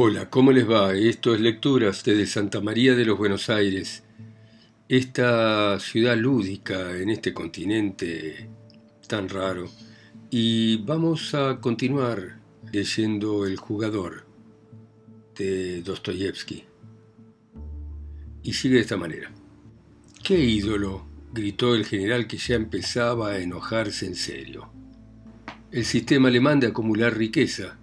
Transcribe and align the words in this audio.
Hola, 0.00 0.30
¿cómo 0.30 0.52
les 0.52 0.70
va? 0.70 0.94
Esto 0.94 1.34
es 1.34 1.40
Lecturas 1.40 2.04
desde 2.04 2.24
Santa 2.24 2.60
María 2.60 2.94
de 2.94 3.04
los 3.04 3.18
Buenos 3.18 3.50
Aires, 3.50 4.04
esta 4.88 5.80
ciudad 5.80 6.16
lúdica 6.16 6.96
en 6.96 7.10
este 7.10 7.34
continente 7.34 8.48
tan 9.08 9.28
raro. 9.28 9.68
Y 10.30 10.76
vamos 10.84 11.34
a 11.34 11.58
continuar 11.60 12.38
leyendo 12.72 13.44
El 13.44 13.56
jugador 13.56 14.24
de 15.36 15.82
Dostoyevsky. 15.82 16.62
Y 18.44 18.52
sigue 18.52 18.76
de 18.76 18.82
esta 18.82 18.96
manera. 18.96 19.32
¡Qué 20.22 20.38
ídolo! 20.38 21.08
gritó 21.32 21.74
el 21.74 21.84
general 21.84 22.28
que 22.28 22.36
ya 22.36 22.54
empezaba 22.54 23.30
a 23.30 23.40
enojarse 23.40 24.06
en 24.06 24.14
serio. 24.14 24.70
El 25.72 25.84
sistema 25.84 26.28
alemán 26.28 26.60
de 26.60 26.68
acumular 26.68 27.18
riqueza 27.18 27.78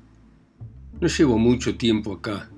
no 1.02 1.08
llevo 1.08 1.38
mucho 1.38 1.76
tiempo 1.76 2.14
acá, 2.14 2.50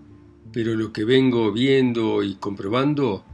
pero 0.53 0.75
lo 0.75 0.93
que 0.93 1.05
vengo 1.05 1.51
viendo 1.51 2.23
y 2.23 2.35
comprobando 2.35 3.25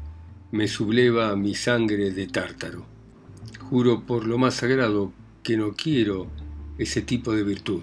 me 0.51 0.67
subleva 0.67 1.35
mi 1.35 1.55
sangre 1.55 2.11
de 2.11 2.27
tártaro. 2.27 2.85
Juro 3.59 4.05
por 4.05 4.25
lo 4.25 4.37
más 4.37 4.55
sagrado 4.55 5.11
que 5.41 5.57
no 5.57 5.73
quiero 5.73 6.27
ese 6.77 7.01
tipo 7.01 7.33
de 7.33 7.43
virtud. 7.43 7.81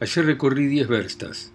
Ayer 0.00 0.24
recorrí 0.24 0.66
diez 0.66 0.88
verstas 0.88 1.52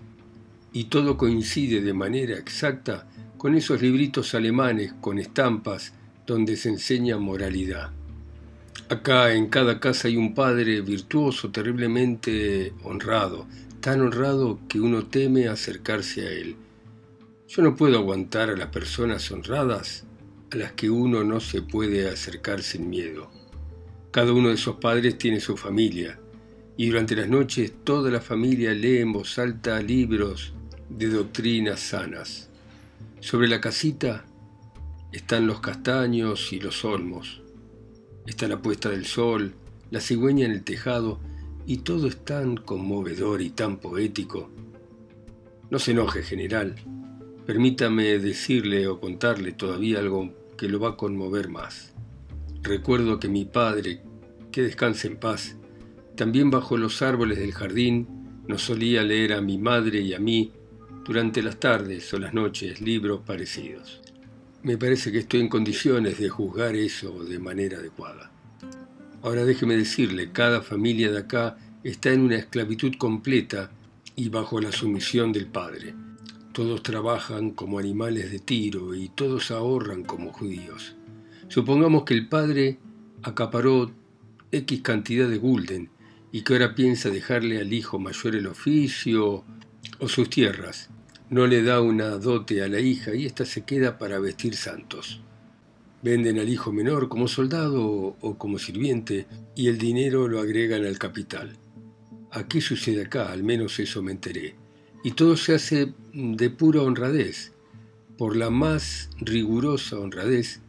y 0.72 0.86
todo 0.86 1.18
coincide 1.18 1.82
de 1.82 1.94
manera 1.94 2.38
exacta 2.38 3.08
con 3.38 3.56
esos 3.56 3.82
libritos 3.82 4.34
alemanes 4.34 4.94
con 5.02 5.20
estampas 5.20 5.94
donde 6.26 6.56
se 6.56 6.70
enseña 6.70 7.18
moralidad. 7.18 7.92
Acá 8.88 9.34
en 9.34 9.48
cada 9.48 9.80
casa 9.80 10.08
hay 10.08 10.16
un 10.16 10.34
padre 10.34 10.82
virtuoso, 10.82 11.50
terriblemente 11.50 12.74
honrado, 12.84 13.48
tan 13.86 14.02
honrado 14.02 14.58
que 14.68 14.82
uno 14.82 15.06
teme 15.06 15.48
acercarse 15.48 16.28
a 16.28 16.32
él. 16.32 16.56
Yo 17.48 17.62
no 17.62 17.76
puedo 17.76 18.00
aguantar 18.00 18.50
a 18.50 18.58
las 18.58 18.70
personas 18.70 19.30
honradas 19.30 20.06
a 20.52 20.56
las 20.56 20.72
que 20.72 20.90
uno 20.90 21.24
no 21.24 21.40
se 21.40 21.62
puede 21.62 22.10
acercar 22.10 22.64
sin 22.64 22.90
miedo. 22.90 23.30
Cada 24.10 24.34
uno 24.34 24.50
de 24.50 24.56
esos 24.56 24.78
padres 24.78 25.20
tiene 25.20 25.40
su 25.40 25.56
familia, 25.56 26.20
y 26.76 26.88
durante 26.88 27.16
las 27.16 27.30
noches 27.30 27.74
toda 27.84 28.10
la 28.10 28.22
familia 28.22 28.74
lee 28.74 28.98
en 28.98 29.14
voz 29.14 29.38
alta 29.38 29.80
libros 29.84 30.54
de 30.90 31.10
doctrinas 31.10 31.80
sanas. 31.80 32.50
Sobre 33.20 33.48
la 33.48 33.62
casita 33.62 34.26
están 35.12 35.46
los 35.46 35.60
castaños 35.60 36.52
y 36.54 36.60
los 36.60 36.84
olmos. 36.86 37.44
Está 38.26 38.48
la 38.48 38.64
puesta 38.64 38.90
del 38.90 39.06
sol, 39.06 39.54
la 39.92 40.02
cigüeña 40.02 40.48
en 40.48 40.54
el 40.54 40.64
tejado 40.64 41.20
y 41.66 41.78
todo 41.78 42.08
es 42.08 42.18
tan 42.24 42.58
conmovedor 42.58 43.42
y 43.42 43.50
tan 43.50 43.78
poético. 43.78 44.50
No 45.70 45.80
se 45.80 45.92
enoje, 45.92 46.22
general. 46.22 46.76
Permítame 47.46 48.20
decirle 48.20 48.88
o 48.88 49.00
contarle 49.00 49.52
todavía 49.52 50.00
algo 50.00 50.34
que 50.58 50.70
lo 50.70 50.80
va 50.80 50.90
a 50.90 50.98
conmover 50.98 51.50
más. 51.50 51.94
Recuerdo 52.62 53.20
que 53.20 53.28
mi 53.28 53.46
padre, 53.46 54.02
que 54.52 54.62
descanse 54.62 55.08
en 55.08 55.18
paz, 55.18 55.58
también 56.16 56.50
bajo 56.50 56.78
los 56.78 57.02
árboles 57.02 57.40
del 57.40 57.52
jardín 57.52 58.08
nos 58.48 58.62
solía 58.62 59.04
leer 59.04 59.34
a 59.34 59.42
mi 59.42 59.58
madre 59.58 60.02
y 60.02 60.14
a 60.14 60.20
mí 60.20 60.54
durante 61.04 61.42
las 61.42 61.60
tardes 61.60 62.14
o 62.14 62.20
las 62.20 62.34
noches 62.34 62.80
libros 62.80 63.22
parecidos. 63.26 64.02
Me 64.64 64.78
parece 64.78 65.12
que 65.12 65.20
estoy 65.20 65.42
en 65.42 65.50
condiciones 65.50 66.18
de 66.20 66.30
juzgar 66.30 66.76
eso 66.76 67.24
de 67.24 67.38
manera 67.38 67.78
adecuada. 67.78 68.32
Ahora 69.26 69.44
déjeme 69.44 69.76
decirle, 69.76 70.32
cada 70.32 70.62
familia 70.62 71.12
de 71.12 71.18
acá 71.18 71.58
está 71.84 72.14
en 72.14 72.22
una 72.22 72.36
esclavitud 72.36 72.94
completa 73.00 73.72
y 74.16 74.30
bajo 74.30 74.62
la 74.62 74.72
sumisión 74.72 75.32
del 75.32 75.48
Padre. 75.48 75.96
Todos 76.52 76.84
trabajan 76.84 77.50
como 77.50 77.80
animales 77.80 78.32
de 78.32 78.38
tiro 78.38 78.94
y 78.94 79.10
todos 79.10 79.50
ahorran 79.50 80.04
como 80.04 80.32
judíos. 80.32 80.96
Supongamos 81.48 82.04
que 82.04 82.14
el 82.14 82.30
Padre 82.30 82.78
acaparó 83.24 83.92
X 84.52 84.82
cantidad 84.84 85.28
de 85.28 85.40
gulden 85.40 85.90
y 86.32 86.44
que 86.44 86.54
ahora 86.54 86.76
piensa 86.76 87.10
dejarle 87.10 87.60
al 87.60 87.74
hijo 87.74 87.98
mayor 87.98 88.36
el 88.36 88.46
oficio 88.46 89.44
o 89.98 90.08
sus 90.08 90.30
tierras. 90.30 90.92
No 91.32 91.48
le 91.48 91.64
da 91.64 91.82
una 91.82 92.10
dote 92.10 92.62
a 92.62 92.68
la 92.68 92.80
hija 92.80 93.16
y 93.16 93.26
ésta 93.26 93.44
se 93.44 93.64
queda 93.64 93.98
para 93.98 94.20
vestir 94.20 94.56
santos. 94.56 95.20
Venden 96.06 96.38
al 96.38 96.50
hijo 96.50 96.72
menor 96.72 97.10
como 97.10 97.28
soldado 97.28 98.16
o 98.22 98.38
como 98.38 98.60
sirviente 98.60 99.26
y 99.56 99.70
el 99.70 99.80
dinero 99.80 100.28
lo 100.28 100.40
agregan 100.40 100.86
al 100.86 101.00
capital. 101.00 101.58
Aquí 102.30 102.62
sucede 102.62 103.06
acá, 103.06 103.32
al 103.32 103.42
menos 103.42 103.80
eso 103.80 104.04
me 104.04 104.12
enteré. 104.12 104.54
Y 105.04 105.14
todo 105.14 105.36
se 105.36 105.56
hace 105.56 105.96
de 106.14 106.50
pura 106.52 106.84
honradez, 106.84 107.54
por 108.20 108.36
la 108.36 108.52
más 108.52 109.10
rigurosa 109.20 109.98
honradez, 109.98 110.62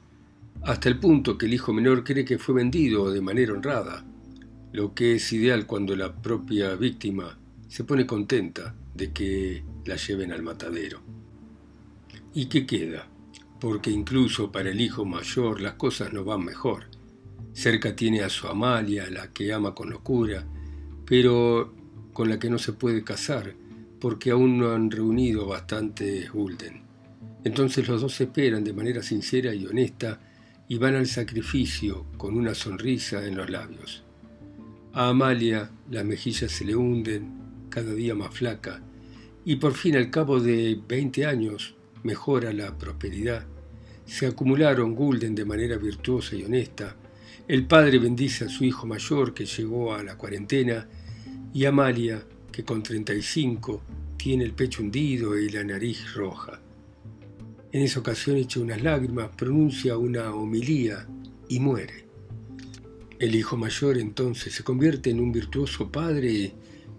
hasta 0.63 0.89
el 0.89 0.99
punto 0.99 1.37
que 1.37 1.45
el 1.45 1.53
hijo 1.53 1.75
menor 1.75 2.03
cree 2.03 2.25
que 2.25 2.39
fue 2.39 2.55
vendido 2.55 3.11
de 3.11 3.21
manera 3.21 3.53
honrada, 3.53 4.07
lo 4.73 4.95
que 4.95 5.17
es 5.17 5.31
ideal 5.35 5.67
cuando 5.67 5.95
la 5.97 6.15
propia 6.15 6.77
víctima 6.77 7.39
se 7.69 7.85
pone 7.85 8.07
contenta 8.07 8.75
de 8.95 9.13
que 9.13 9.63
la 9.85 9.97
lleven 9.97 10.33
al 10.33 10.43
matadero. 10.43 11.03
¿Y 12.33 12.47
qué 12.47 12.65
queda? 12.65 13.07
Porque 13.61 13.91
incluso 13.91 14.53
para 14.53 14.71
el 14.71 14.81
hijo 14.81 15.05
mayor 15.05 15.61
las 15.61 15.75
cosas 15.75 16.13
no 16.13 16.25
van 16.25 16.45
mejor. 16.45 16.85
Cerca 17.53 17.97
tiene 17.97 18.23
a 18.23 18.29
su 18.29 18.47
Amalia, 18.49 19.09
la 19.11 19.33
que 19.33 19.53
ama 19.53 19.75
con 19.75 19.91
locura, 19.91 20.47
pero 21.07 21.73
con 22.13 22.29
la 22.29 22.39
que 22.39 22.51
no 22.51 22.59
se 22.59 22.73
puede 22.73 23.03
casar, 23.03 23.55
porque 24.01 24.31
aún 24.31 24.59
no 24.59 24.73
han 24.73 24.91
reunido 24.91 25.47
bastante 25.47 26.29
Gulden. 26.29 26.83
Entonces 27.45 27.87
los 27.89 28.01
dos 28.01 28.21
esperan 28.21 28.65
de 28.65 28.73
manera 28.73 29.03
sincera 29.03 29.55
y 29.55 29.67
honesta 29.67 30.21
y 30.69 30.79
van 30.79 30.97
al 30.97 31.07
sacrificio 31.07 32.07
con 32.17 32.37
una 32.37 32.55
sonrisa 32.55 33.25
en 33.25 33.37
los 33.37 33.49
labios. 33.49 34.03
A 34.93 35.11
Amalia 35.11 35.71
las 35.91 36.05
mejillas 36.05 36.51
se 36.51 36.65
le 36.65 36.75
hunden, 36.75 37.31
cada 37.69 37.95
día 37.95 38.15
más 38.15 38.35
flaca, 38.35 38.83
y 39.45 39.57
por 39.57 39.75
fin 39.75 39.97
al 39.97 40.11
cabo 40.11 40.41
de 40.41 40.81
veinte 40.89 41.25
años 41.25 41.76
mejora 42.07 42.53
la 42.53 42.79
prosperidad. 42.79 43.45
Se 44.07 44.27
acumularon 44.27 44.95
gulden 44.95 45.35
de 45.35 45.45
manera 45.45 45.77
virtuosa 45.77 46.37
y 46.37 46.45
honesta. 46.45 46.97
El 47.49 47.67
padre 47.67 47.99
bendice 47.99 48.45
a 48.45 48.49
su 48.49 48.65
hijo 48.65 48.87
mayor 48.87 49.35
que 49.35 49.45
llegó 49.45 49.93
a 49.93 50.03
la 50.03 50.17
cuarentena 50.17 50.89
y 51.53 51.65
Amalia, 51.65 52.23
que 52.53 52.65
con 52.65 52.83
35 52.83 53.83
tiene 54.17 54.45
el 54.45 54.53
pecho 54.53 54.83
hundido 54.83 55.37
y 55.37 55.49
la 55.51 55.65
nariz 55.65 56.15
roja. 56.15 56.61
En 57.73 57.83
esa 57.83 58.01
ocasión 58.01 58.37
echa 58.37 58.61
unas 58.61 58.83
lágrimas, 58.83 59.31
pronuncia 59.37 59.99
una 59.99 60.33
homilía 60.35 61.07
y 61.49 61.59
muere. 61.59 62.07
El 63.19 63.35
hijo 63.35 63.57
mayor 63.57 63.99
entonces 63.99 64.55
se 64.55 64.63
convierte 64.63 65.11
en 65.11 65.21
un 65.21 65.33
virtuoso 65.33 65.91
padre 65.91 66.55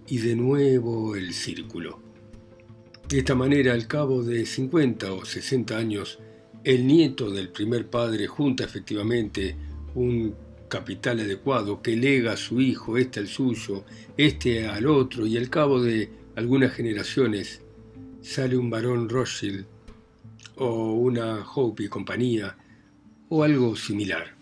y 0.07 0.17
de 0.17 0.35
nuevo 0.35 1.15
el 1.15 1.33
círculo. 1.33 2.06
De 3.09 3.19
esta 3.19 3.35
manera, 3.35 3.71
al 3.71 3.87
cabo 3.87 4.21
de 4.21 4.45
50 4.45 5.13
o 5.13 5.23
60 5.23 5.77
años, 5.77 6.19
el 6.65 6.85
nieto 6.85 7.31
del 7.31 7.47
primer 7.47 7.89
padre 7.89 8.27
junta 8.27 8.65
efectivamente 8.65 9.55
un 9.95 10.35
capital 10.67 11.21
adecuado 11.21 11.81
que 11.81 11.95
lega 11.95 12.33
a 12.33 12.37
su 12.37 12.59
hijo, 12.59 12.97
este 12.97 13.21
al 13.21 13.29
suyo, 13.29 13.85
este 14.17 14.67
al 14.67 14.87
otro, 14.87 15.25
y 15.25 15.37
al 15.37 15.49
cabo 15.49 15.81
de 15.81 16.09
algunas 16.35 16.73
generaciones 16.73 17.61
sale 18.21 18.57
un 18.57 18.69
varón 18.69 19.07
Rothschild 19.07 19.65
o 20.57 20.91
una 20.95 21.45
Hope 21.49 21.83
y 21.83 21.87
compañía 21.87 22.57
o 23.29 23.43
algo 23.43 23.77
similar. 23.77 24.35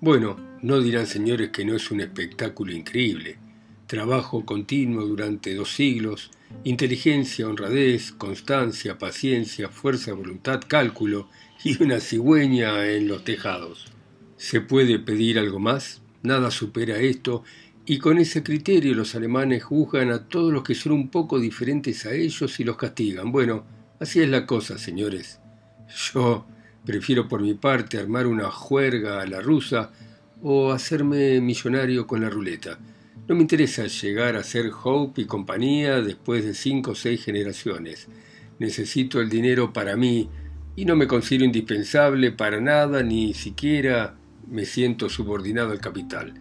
Bueno, 0.00 0.38
no 0.62 0.80
dirán 0.80 1.06
señores 1.06 1.50
que 1.50 1.66
no 1.66 1.76
es 1.76 1.90
un 1.90 2.00
espectáculo 2.00 2.72
increíble. 2.72 3.36
Trabajo 3.86 4.46
continuo 4.46 5.04
durante 5.04 5.54
dos 5.54 5.74
siglos, 5.74 6.30
Inteligencia, 6.64 7.48
honradez, 7.48 8.12
constancia, 8.12 8.98
paciencia, 8.98 9.68
fuerza 9.68 10.12
voluntad, 10.12 10.60
cálculo 10.66 11.28
y 11.64 11.82
una 11.82 12.00
cigüeña 12.00 12.86
en 12.90 13.08
los 13.08 13.24
tejados. 13.24 13.86
¿Se 14.36 14.60
puede 14.60 14.98
pedir 14.98 15.38
algo 15.38 15.58
más? 15.58 16.02
Nada 16.22 16.50
supera 16.50 16.98
esto, 16.98 17.44
y 17.84 17.98
con 17.98 18.18
ese 18.18 18.42
criterio 18.42 18.94
los 18.94 19.14
alemanes 19.14 19.62
juzgan 19.62 20.10
a 20.10 20.24
todos 20.28 20.52
los 20.52 20.64
que 20.64 20.74
son 20.74 20.92
un 20.92 21.08
poco 21.08 21.38
diferentes 21.38 22.04
a 22.04 22.14
ellos 22.14 22.58
y 22.58 22.64
los 22.64 22.76
castigan. 22.76 23.30
Bueno, 23.30 23.64
así 24.00 24.20
es 24.20 24.28
la 24.28 24.44
cosa, 24.44 24.76
señores. 24.76 25.40
Yo 26.12 26.46
prefiero 26.84 27.28
por 27.28 27.42
mi 27.42 27.54
parte 27.54 27.98
armar 27.98 28.26
una 28.26 28.50
juerga 28.50 29.20
a 29.20 29.26
la 29.26 29.40
rusa 29.40 29.92
o 30.42 30.72
hacerme 30.72 31.40
millonario 31.40 32.06
con 32.06 32.22
la 32.22 32.30
ruleta. 32.30 32.78
No 33.28 33.34
me 33.34 33.40
interesa 33.40 33.88
llegar 33.88 34.36
a 34.36 34.44
ser 34.44 34.70
Hope 34.84 35.22
y 35.22 35.24
compañía 35.24 36.00
después 36.00 36.44
de 36.44 36.54
cinco 36.54 36.92
o 36.92 36.94
seis 36.94 37.24
generaciones. 37.24 38.06
Necesito 38.60 39.20
el 39.20 39.28
dinero 39.28 39.72
para 39.72 39.96
mí 39.96 40.28
y 40.76 40.84
no 40.84 40.94
me 40.94 41.08
considero 41.08 41.44
indispensable 41.44 42.30
para 42.30 42.60
nada, 42.60 43.02
ni 43.02 43.34
siquiera 43.34 44.14
me 44.48 44.64
siento 44.64 45.08
subordinado 45.08 45.72
al 45.72 45.80
capital. 45.80 46.34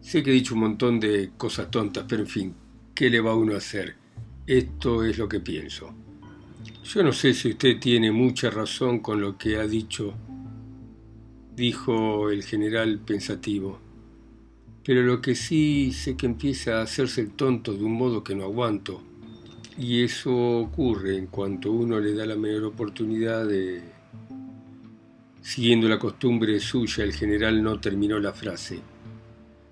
Sé 0.00 0.24
que 0.24 0.30
he 0.30 0.34
dicho 0.34 0.54
un 0.54 0.60
montón 0.60 0.98
de 0.98 1.30
cosas 1.36 1.70
tontas, 1.70 2.04
pero 2.08 2.22
en 2.22 2.28
fin, 2.28 2.54
¿qué 2.96 3.10
le 3.10 3.20
va 3.20 3.36
uno 3.36 3.54
a 3.54 3.58
hacer? 3.58 3.94
Esto 4.44 5.04
es 5.04 5.16
lo 5.18 5.28
que 5.28 5.38
pienso. 5.38 5.94
Yo 6.82 7.04
no 7.04 7.12
sé 7.12 7.32
si 7.32 7.50
usted 7.50 7.78
tiene 7.78 8.10
mucha 8.10 8.50
razón 8.50 8.98
con 8.98 9.20
lo 9.20 9.38
que 9.38 9.56
ha 9.56 9.68
dicho, 9.68 10.14
dijo 11.54 12.28
el 12.30 12.42
general 12.42 12.98
pensativo, 12.98 13.83
pero 14.84 15.02
lo 15.02 15.20
que 15.20 15.34
sí 15.34 15.92
sé 15.92 16.16
que 16.16 16.26
empieza 16.26 16.78
a 16.78 16.82
hacerse 16.82 17.22
el 17.22 17.30
tonto 17.30 17.72
de 17.72 17.84
un 17.84 17.92
modo 17.92 18.22
que 18.22 18.34
no 18.34 18.44
aguanto, 18.44 19.02
y 19.78 20.02
eso 20.02 20.58
ocurre 20.58 21.16
en 21.16 21.26
cuanto 21.26 21.72
uno 21.72 21.98
le 21.98 22.14
da 22.14 22.26
la 22.26 22.36
mayor 22.36 22.64
oportunidad 22.64 23.46
de... 23.46 23.82
Siguiendo 25.40 25.88
la 25.88 25.98
costumbre 25.98 26.58
suya, 26.60 27.04
el 27.04 27.12
general 27.12 27.62
no 27.62 27.80
terminó 27.80 28.18
la 28.18 28.32
frase. 28.32 28.80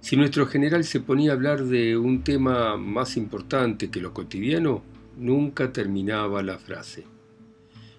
Si 0.01 0.17
nuestro 0.17 0.47
general 0.47 0.85
se 0.85 1.01
ponía 1.01 1.31
a 1.31 1.35
hablar 1.35 1.65
de 1.65 1.97
un 1.97 2.25
tema 2.25 2.77
más 2.77 3.17
importante 3.17 3.91
que 3.91 4.01
lo 4.01 4.13
cotidiano, 4.13 4.83
nunca 5.17 5.73
terminaba 5.73 6.43
la 6.43 6.59
frase. 6.59 7.05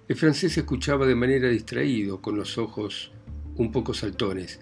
El 0.08 0.16
francés 0.18 0.58
escuchaba 0.58 1.08
de 1.08 1.16
manera 1.16 1.48
distraído, 1.48 2.22
con 2.22 2.36
los 2.36 2.58
ojos 2.58 3.12
un 3.56 3.72
poco 3.72 3.94
saltones. 3.94 4.60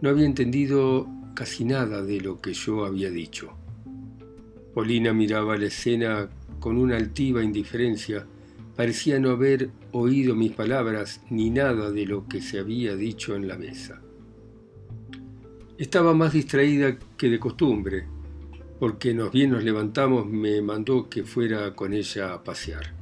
No 0.00 0.08
había 0.08 0.26
entendido 0.26 1.06
casi 1.34 1.64
nada 1.64 2.02
de 2.02 2.20
lo 2.20 2.40
que 2.40 2.52
yo 2.54 2.84
había 2.84 3.10
dicho. 3.10 3.52
Polina 4.74 5.12
miraba 5.12 5.56
la 5.56 5.66
escena 5.66 6.28
con 6.58 6.78
una 6.78 6.96
altiva 6.96 7.42
indiferencia. 7.42 8.26
Parecía 8.74 9.18
no 9.18 9.30
haber 9.30 9.70
oído 9.92 10.34
mis 10.34 10.52
palabras 10.52 11.20
ni 11.28 11.50
nada 11.50 11.90
de 11.90 12.06
lo 12.06 12.26
que 12.26 12.40
se 12.40 12.58
había 12.58 12.96
dicho 12.96 13.36
en 13.36 13.48
la 13.48 13.58
mesa. 13.58 14.00
Estaba 15.76 16.14
más 16.14 16.32
distraída 16.32 16.98
que 17.16 17.28
de 17.28 17.38
costumbre, 17.38 18.06
porque 18.78 19.14
nos 19.14 19.30
bien 19.30 19.50
nos 19.50 19.64
levantamos 19.64 20.26
me 20.26 20.62
mandó 20.62 21.08
que 21.08 21.24
fuera 21.24 21.74
con 21.74 21.92
ella 21.92 22.32
a 22.32 22.42
pasear. 22.42 22.94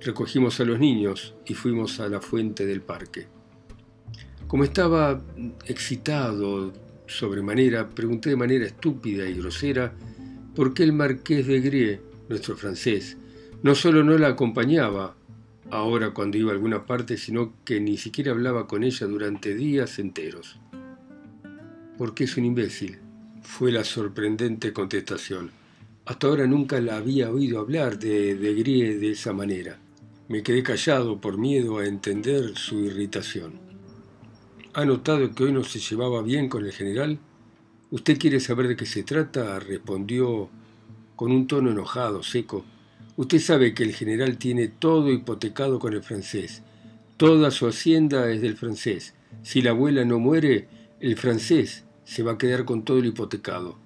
Recogimos 0.00 0.60
a 0.60 0.64
los 0.64 0.78
niños 0.78 1.34
y 1.46 1.54
fuimos 1.54 2.00
a 2.00 2.08
la 2.08 2.20
fuente 2.20 2.66
del 2.66 2.82
parque. 2.82 3.37
Como 4.48 4.64
estaba 4.64 5.22
excitado 5.66 6.72
sobremanera, 7.06 7.90
pregunté 7.90 8.30
de 8.30 8.36
manera 8.36 8.64
estúpida 8.64 9.28
y 9.28 9.34
grosera 9.34 9.92
por 10.54 10.72
qué 10.72 10.84
el 10.84 10.94
marqués 10.94 11.46
de 11.46 11.60
Grie, 11.60 12.00
nuestro 12.30 12.56
francés, 12.56 13.18
no 13.62 13.74
solo 13.74 14.02
no 14.02 14.16
la 14.16 14.28
acompañaba 14.28 15.14
ahora 15.70 16.14
cuando 16.14 16.38
iba 16.38 16.50
a 16.50 16.54
alguna 16.54 16.86
parte, 16.86 17.18
sino 17.18 17.52
que 17.62 17.78
ni 17.78 17.98
siquiera 17.98 18.32
hablaba 18.32 18.66
con 18.66 18.84
ella 18.84 19.06
durante 19.06 19.54
días 19.54 19.98
enteros. 19.98 20.58
Porque 21.98 22.24
es 22.24 22.34
un 22.38 22.46
imbécil, 22.46 23.00
fue 23.42 23.70
la 23.70 23.84
sorprendente 23.84 24.72
contestación. 24.72 25.50
Hasta 26.06 26.26
ahora 26.26 26.46
nunca 26.46 26.80
la 26.80 26.96
había 26.96 27.30
oído 27.30 27.60
hablar 27.60 27.98
de, 27.98 28.34
de 28.34 28.54
Grie 28.54 28.96
de 28.96 29.10
esa 29.10 29.34
manera. 29.34 29.78
Me 30.28 30.42
quedé 30.42 30.62
callado 30.62 31.20
por 31.20 31.36
miedo 31.36 31.78
a 31.78 31.86
entender 31.86 32.56
su 32.56 32.80
irritación. 32.80 33.67
¿Ha 34.78 34.84
notado 34.84 35.34
que 35.34 35.42
hoy 35.42 35.50
no 35.50 35.64
se 35.64 35.80
llevaba 35.80 36.22
bien 36.22 36.48
con 36.48 36.64
el 36.64 36.70
general? 36.70 37.18
¿Usted 37.90 38.16
quiere 38.16 38.38
saber 38.38 38.68
de 38.68 38.76
qué 38.76 38.86
se 38.86 39.02
trata? 39.02 39.58
respondió 39.58 40.50
con 41.16 41.32
un 41.32 41.48
tono 41.48 41.72
enojado, 41.72 42.22
seco. 42.22 42.64
Usted 43.16 43.40
sabe 43.40 43.74
que 43.74 43.82
el 43.82 43.92
general 43.92 44.38
tiene 44.38 44.68
todo 44.68 45.10
hipotecado 45.10 45.80
con 45.80 45.94
el 45.94 46.04
francés. 46.04 46.62
Toda 47.16 47.50
su 47.50 47.66
hacienda 47.66 48.30
es 48.30 48.40
del 48.40 48.56
francés. 48.56 49.14
Si 49.42 49.62
la 49.62 49.70
abuela 49.70 50.04
no 50.04 50.20
muere, 50.20 50.68
el 51.00 51.16
francés 51.16 51.84
se 52.04 52.22
va 52.22 52.34
a 52.34 52.38
quedar 52.38 52.64
con 52.64 52.84
todo 52.84 52.98
el 52.98 53.06
hipotecado. 53.06 53.80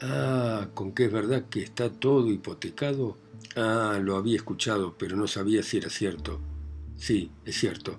Ah, 0.00 0.68
con 0.74 0.92
qué 0.92 1.06
es 1.06 1.12
verdad 1.12 1.46
que 1.50 1.64
está 1.64 1.90
todo 1.90 2.30
hipotecado. 2.30 3.18
Ah, 3.56 3.98
lo 4.00 4.14
había 4.14 4.36
escuchado, 4.36 4.94
pero 4.98 5.16
no 5.16 5.26
sabía 5.26 5.64
si 5.64 5.78
era 5.78 5.90
cierto. 5.90 6.38
Sí, 6.96 7.32
es 7.44 7.58
cierto. 7.58 7.98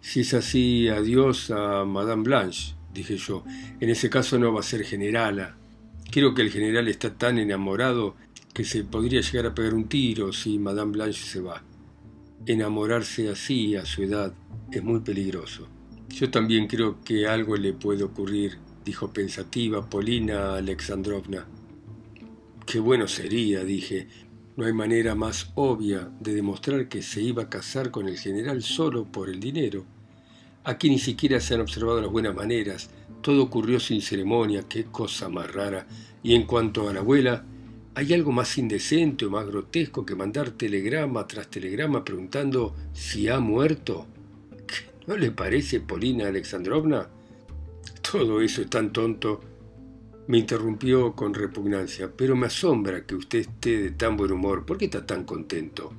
Si 0.00 0.20
es 0.20 0.34
así, 0.34 0.88
adiós 0.88 1.50
a 1.50 1.84
Madame 1.84 2.22
Blanche, 2.22 2.74
dije 2.92 3.16
yo. 3.16 3.44
En 3.80 3.90
ese 3.90 4.10
caso 4.10 4.38
no 4.38 4.52
va 4.52 4.60
a 4.60 4.64
ser 4.64 4.84
generala. 4.84 5.56
Creo 6.10 6.34
que 6.34 6.42
el 6.42 6.50
general 6.50 6.88
está 6.88 7.14
tan 7.14 7.38
enamorado 7.38 8.16
que 8.54 8.64
se 8.64 8.84
podría 8.84 9.20
llegar 9.20 9.46
a 9.46 9.54
pegar 9.54 9.74
un 9.74 9.88
tiro 9.88 10.32
si 10.32 10.58
Madame 10.58 10.92
Blanche 10.92 11.22
se 11.24 11.40
va. 11.40 11.62
Enamorarse 12.46 13.28
así 13.28 13.76
a 13.76 13.84
su 13.84 14.02
edad 14.02 14.32
es 14.72 14.82
muy 14.82 15.00
peligroso. 15.00 15.68
Yo 16.08 16.30
también 16.30 16.66
creo 16.66 17.00
que 17.02 17.26
algo 17.26 17.56
le 17.56 17.72
puede 17.72 18.02
ocurrir 18.02 18.58
dijo 18.84 19.12
pensativa 19.12 19.88
Polina 19.88 20.54
Alexandrovna. 20.54 21.46
Qué 22.66 22.80
bueno 22.80 23.06
sería, 23.08 23.64
dije. 23.64 24.08
No 24.60 24.66
hay 24.66 24.74
manera 24.74 25.14
más 25.14 25.52
obvia 25.54 26.10
de 26.20 26.34
demostrar 26.34 26.86
que 26.86 27.00
se 27.00 27.22
iba 27.22 27.44
a 27.44 27.48
casar 27.48 27.90
con 27.90 28.06
el 28.08 28.18
general 28.18 28.62
solo 28.62 29.06
por 29.06 29.30
el 29.30 29.40
dinero. 29.40 29.86
Aquí 30.64 30.90
ni 30.90 30.98
siquiera 30.98 31.40
se 31.40 31.54
han 31.54 31.62
observado 31.62 31.98
las 32.02 32.10
buenas 32.10 32.34
maneras, 32.34 32.90
todo 33.22 33.42
ocurrió 33.42 33.80
sin 33.80 34.02
ceremonia, 34.02 34.64
qué 34.68 34.84
cosa 34.84 35.30
más 35.30 35.50
rara. 35.50 35.86
Y 36.22 36.34
en 36.34 36.42
cuanto 36.42 36.90
a 36.90 36.92
la 36.92 37.00
abuela, 37.00 37.42
¿hay 37.94 38.12
algo 38.12 38.32
más 38.32 38.58
indecente 38.58 39.24
o 39.24 39.30
más 39.30 39.46
grotesco 39.46 40.04
que 40.04 40.14
mandar 40.14 40.50
telegrama 40.50 41.26
tras 41.26 41.48
telegrama 41.48 42.04
preguntando 42.04 42.76
si 42.92 43.28
ha 43.28 43.40
muerto? 43.40 44.08
¿No 45.06 45.16
le 45.16 45.30
parece, 45.30 45.80
Polina 45.80 46.26
Alexandrovna? 46.26 47.08
Todo 48.12 48.42
eso 48.42 48.60
es 48.60 48.68
tan 48.68 48.92
tonto. 48.92 49.40
Me 50.30 50.38
interrumpió 50.38 51.16
con 51.16 51.34
repugnancia, 51.34 52.12
pero 52.16 52.36
me 52.36 52.46
asombra 52.46 53.04
que 53.04 53.16
usted 53.16 53.40
esté 53.40 53.82
de 53.82 53.90
tan 53.90 54.16
buen 54.16 54.30
humor. 54.30 54.64
¿Por 54.64 54.78
qué 54.78 54.84
está 54.84 55.04
tan 55.04 55.24
contento? 55.24 55.92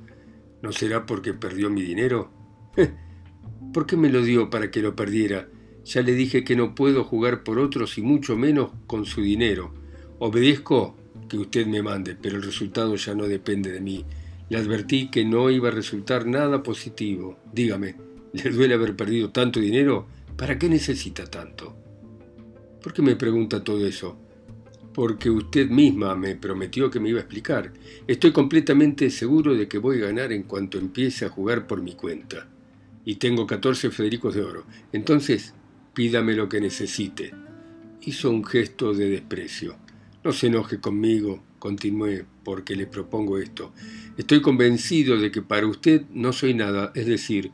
¿No 0.62 0.72
será 0.72 1.04
porque 1.04 1.34
perdió 1.34 1.68
mi 1.68 1.82
dinero? 1.82 2.30
¿Por 3.74 3.84
qué 3.84 3.98
me 3.98 4.08
lo 4.08 4.22
dio 4.22 4.48
para 4.48 4.70
que 4.70 4.80
lo 4.80 4.96
perdiera? 4.96 5.50
Ya 5.84 6.00
le 6.00 6.14
dije 6.14 6.44
que 6.44 6.56
no 6.56 6.74
puedo 6.74 7.04
jugar 7.04 7.42
por 7.42 7.58
otros 7.58 7.98
y 7.98 8.00
mucho 8.00 8.34
menos 8.34 8.70
con 8.86 9.04
su 9.04 9.20
dinero. 9.20 9.74
Obedezco 10.18 10.96
que 11.28 11.36
usted 11.36 11.66
me 11.66 11.82
mande, 11.82 12.14
pero 12.14 12.36
el 12.36 12.42
resultado 12.42 12.96
ya 12.96 13.14
no 13.14 13.28
depende 13.28 13.70
de 13.70 13.82
mí. 13.82 14.06
Le 14.48 14.56
advertí 14.56 15.10
que 15.10 15.26
no 15.26 15.50
iba 15.50 15.68
a 15.68 15.72
resultar 15.72 16.24
nada 16.24 16.62
positivo. 16.62 17.38
Dígame, 17.52 17.96
¿le 18.32 18.48
duele 18.48 18.72
haber 18.72 18.96
perdido 18.96 19.28
tanto 19.28 19.60
dinero? 19.60 20.06
¿Para 20.38 20.58
qué 20.58 20.70
necesita 20.70 21.26
tanto? 21.26 21.81
¿Por 22.82 22.92
qué 22.92 23.00
me 23.00 23.14
pregunta 23.14 23.62
todo 23.62 23.86
eso? 23.86 24.18
Porque 24.92 25.30
usted 25.30 25.70
misma 25.70 26.16
me 26.16 26.34
prometió 26.34 26.90
que 26.90 26.98
me 26.98 27.10
iba 27.10 27.18
a 27.18 27.22
explicar. 27.22 27.72
Estoy 28.08 28.32
completamente 28.32 29.08
seguro 29.10 29.54
de 29.54 29.68
que 29.68 29.78
voy 29.78 29.98
a 29.98 30.06
ganar 30.06 30.32
en 30.32 30.42
cuanto 30.42 30.78
empiece 30.78 31.24
a 31.24 31.28
jugar 31.28 31.68
por 31.68 31.80
mi 31.80 31.94
cuenta. 31.94 32.48
Y 33.04 33.16
tengo 33.16 33.46
14 33.46 33.90
Federicos 33.92 34.34
de 34.34 34.42
oro. 34.42 34.64
Entonces, 34.92 35.54
pídame 35.94 36.34
lo 36.34 36.48
que 36.48 36.60
necesite. 36.60 37.32
Hizo 38.00 38.30
un 38.30 38.44
gesto 38.44 38.92
de 38.92 39.08
desprecio. 39.10 39.76
No 40.24 40.32
se 40.32 40.48
enoje 40.48 40.80
conmigo, 40.80 41.40
continué, 41.60 42.24
porque 42.42 42.74
le 42.74 42.88
propongo 42.88 43.38
esto. 43.38 43.72
Estoy 44.16 44.42
convencido 44.42 45.16
de 45.18 45.30
que 45.30 45.40
para 45.40 45.68
usted 45.68 46.02
no 46.10 46.32
soy 46.32 46.54
nada, 46.54 46.90
es 46.96 47.06
decir, 47.06 47.52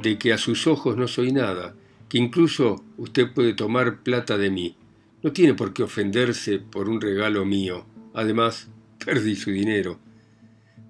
de 0.00 0.18
que 0.18 0.32
a 0.32 0.38
sus 0.38 0.66
ojos 0.66 0.96
no 0.96 1.08
soy 1.08 1.32
nada, 1.32 1.74
que 2.12 2.18
incluso 2.18 2.84
usted 2.98 3.32
puede 3.32 3.54
tomar 3.54 4.02
plata 4.02 4.36
de 4.36 4.50
mí. 4.50 4.76
No 5.22 5.32
tiene 5.32 5.54
por 5.54 5.72
qué 5.72 5.82
ofenderse 5.82 6.58
por 6.58 6.90
un 6.90 7.00
regalo 7.00 7.46
mío. 7.46 7.86
Además, 8.12 8.68
perdí 9.02 9.34
su 9.34 9.50
dinero. 9.50 9.98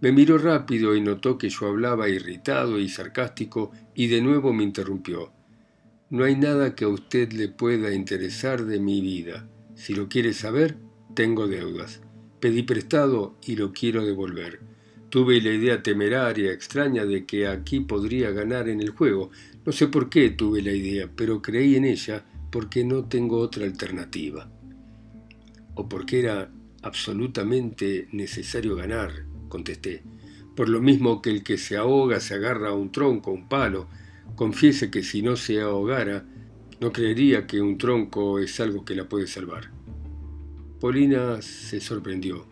Me 0.00 0.10
miró 0.10 0.36
rápido 0.36 0.96
y 0.96 1.00
notó 1.00 1.38
que 1.38 1.48
yo 1.48 1.68
hablaba 1.68 2.08
irritado 2.08 2.80
y 2.80 2.88
sarcástico 2.88 3.70
y 3.94 4.08
de 4.08 4.20
nuevo 4.20 4.52
me 4.52 4.64
interrumpió. 4.64 5.30
No 6.10 6.24
hay 6.24 6.34
nada 6.34 6.74
que 6.74 6.86
a 6.86 6.88
usted 6.88 7.30
le 7.34 7.46
pueda 7.46 7.94
interesar 7.94 8.64
de 8.64 8.80
mi 8.80 9.00
vida. 9.00 9.48
Si 9.76 9.94
lo 9.94 10.08
quiere 10.08 10.32
saber, 10.32 10.76
tengo 11.14 11.46
deudas. 11.46 12.00
Pedí 12.40 12.64
prestado 12.64 13.36
y 13.46 13.54
lo 13.54 13.72
quiero 13.72 14.04
devolver. 14.04 14.58
Tuve 15.12 15.42
la 15.42 15.50
idea 15.50 15.82
temeraria, 15.82 16.52
extraña, 16.52 17.04
de 17.04 17.26
que 17.26 17.46
aquí 17.46 17.80
podría 17.80 18.30
ganar 18.30 18.70
en 18.70 18.80
el 18.80 18.88
juego, 18.88 19.30
no 19.62 19.70
sé 19.70 19.88
por 19.88 20.08
qué 20.08 20.30
tuve 20.30 20.62
la 20.62 20.72
idea, 20.72 21.06
pero 21.14 21.42
creí 21.42 21.76
en 21.76 21.84
ella 21.84 22.24
porque 22.50 22.82
no 22.82 23.04
tengo 23.04 23.36
otra 23.36 23.66
alternativa. 23.66 24.50
O 25.74 25.86
porque 25.86 26.20
era 26.20 26.50
absolutamente 26.80 28.08
necesario 28.12 28.74
ganar, 28.74 29.26
contesté. 29.50 30.02
Por 30.56 30.70
lo 30.70 30.80
mismo 30.80 31.20
que 31.20 31.28
el 31.28 31.42
que 31.42 31.58
se 31.58 31.76
ahoga 31.76 32.18
se 32.18 32.32
agarra 32.32 32.70
a 32.70 32.74
un 32.74 32.90
tronco, 32.90 33.32
un 33.32 33.50
palo. 33.50 33.88
Confiese 34.34 34.90
que 34.90 35.02
si 35.02 35.20
no 35.20 35.36
se 35.36 35.60
ahogara, 35.60 36.24
no 36.80 36.90
creería 36.90 37.46
que 37.46 37.60
un 37.60 37.76
tronco 37.76 38.38
es 38.38 38.58
algo 38.60 38.82
que 38.86 38.94
la 38.94 39.06
puede 39.10 39.26
salvar. 39.26 39.72
Polina 40.80 41.42
se 41.42 41.82
sorprendió. 41.82 42.51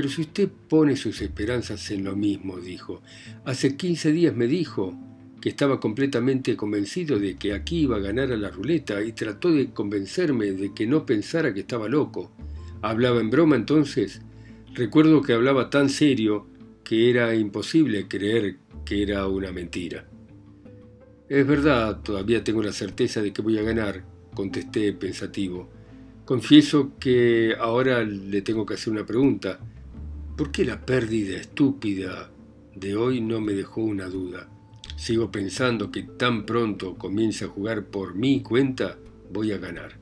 Pero 0.00 0.08
si 0.10 0.22
usted 0.22 0.48
pone 0.48 0.96
sus 0.96 1.20
esperanzas 1.20 1.90
en 1.90 2.04
lo 2.04 2.16
mismo, 2.16 2.58
dijo. 2.58 3.02
Hace 3.44 3.76
quince 3.76 4.12
días 4.12 4.34
me 4.34 4.46
dijo 4.46 4.98
que 5.42 5.50
estaba 5.50 5.78
completamente 5.78 6.56
convencido 6.56 7.18
de 7.18 7.36
que 7.36 7.52
aquí 7.52 7.80
iba 7.80 7.96
a 7.96 8.00
ganar 8.00 8.32
a 8.32 8.38
la 8.38 8.48
ruleta 8.48 9.02
y 9.02 9.12
trató 9.12 9.52
de 9.52 9.74
convencerme 9.74 10.52
de 10.52 10.72
que 10.72 10.86
no 10.86 11.04
pensara 11.04 11.52
que 11.52 11.60
estaba 11.60 11.86
loco. 11.86 12.32
¿Hablaba 12.80 13.20
en 13.20 13.28
broma 13.28 13.56
entonces? 13.56 14.22
Recuerdo 14.72 15.20
que 15.20 15.34
hablaba 15.34 15.68
tan 15.68 15.90
serio 15.90 16.46
que 16.82 17.10
era 17.10 17.34
imposible 17.34 18.08
creer 18.08 18.56
que 18.86 19.02
era 19.02 19.26
una 19.26 19.52
mentira. 19.52 20.08
Es 21.28 21.46
verdad, 21.46 22.00
todavía 22.00 22.42
tengo 22.42 22.62
la 22.62 22.72
certeza 22.72 23.20
de 23.20 23.34
que 23.34 23.42
voy 23.42 23.58
a 23.58 23.62
ganar, 23.62 24.02
contesté 24.32 24.94
pensativo. 24.94 25.68
Confieso 26.24 26.92
que 26.98 27.54
ahora 27.60 28.02
le 28.02 28.40
tengo 28.40 28.64
que 28.64 28.72
hacer 28.72 28.94
una 28.94 29.04
pregunta. 29.04 29.60
¿Por 30.40 30.52
qué 30.52 30.64
la 30.64 30.86
pérdida 30.86 31.36
estúpida 31.36 32.30
de 32.74 32.96
hoy 32.96 33.20
no 33.20 33.42
me 33.42 33.52
dejó 33.52 33.82
una 33.82 34.06
duda? 34.06 34.48
Sigo 34.96 35.30
pensando 35.30 35.90
que 35.90 36.02
tan 36.02 36.46
pronto 36.46 36.96
comience 36.96 37.44
a 37.44 37.48
jugar 37.48 37.88
por 37.88 38.14
mi 38.14 38.40
cuenta, 38.40 38.96
voy 39.30 39.52
a 39.52 39.58
ganar. 39.58 39.98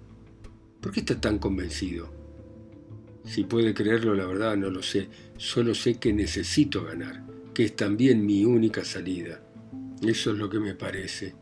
¿Por 0.80 0.92
qué 0.92 1.00
está 1.00 1.20
tan 1.20 1.40
convencido? 1.40 2.08
Si 3.24 3.42
puede 3.42 3.74
creerlo, 3.74 4.14
la 4.14 4.26
verdad 4.26 4.56
no 4.56 4.70
lo 4.70 4.80
sé. 4.80 5.08
Solo 5.36 5.74
sé 5.74 5.98
que 5.98 6.12
necesito 6.12 6.84
ganar, 6.84 7.26
que 7.52 7.64
es 7.64 7.74
también 7.74 8.24
mi 8.24 8.44
única 8.44 8.84
salida. 8.84 9.42
Eso 10.06 10.30
es 10.30 10.38
lo 10.38 10.48
que 10.48 10.60
me 10.60 10.76
parece. 10.76 11.34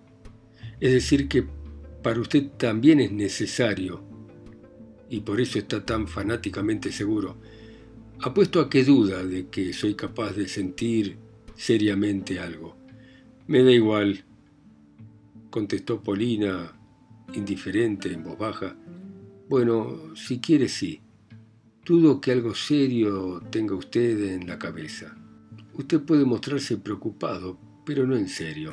Es 0.81 0.95
decir, 0.95 1.29
que 1.29 1.45
para 2.03 2.19
usted 2.19 2.47
también 2.57 3.01
es 3.01 3.13
necesario, 3.13 4.03
y 5.11 5.21
por 5.21 5.39
eso 5.39 5.59
está 5.59 5.85
tan 5.85 6.09
fanáticamente 6.09 6.91
seguro. 6.91 7.37
Apuesto 8.23 8.61
a 8.61 8.71
que 8.71 8.83
duda 8.83 9.23
de 9.25 9.49
que 9.49 9.73
soy 9.73 9.95
capaz 9.95 10.33
de 10.33 10.49
sentir 10.49 11.19
seriamente 11.55 12.41
algo. 12.41 12.77
Me 13.47 13.63
da 13.63 13.71
igual, 13.71 14.25
contestó 15.51 16.03
Polina, 16.03 16.73
indiferente, 17.35 18.13
en 18.13 18.25
voz 18.25 18.39
baja. 18.39 18.75
Bueno, 19.49 20.17
si 20.17 20.41
quiere, 20.41 20.69
sí. 20.69 21.01
Dudo 21.85 22.21
que 22.21 22.33
algo 22.33 22.55
serio 22.55 23.43
tenga 23.51 23.75
usted 23.75 24.33
en 24.33 24.47
la 24.47 24.59
cabeza. 24.59 25.17
Usted 25.75 26.01
puede 26.01 26.25
mostrarse 26.25 26.79
preocupado, 26.79 27.59
pero 27.85 28.07
no 28.07 28.17
en 28.17 28.29
serio. 28.29 28.73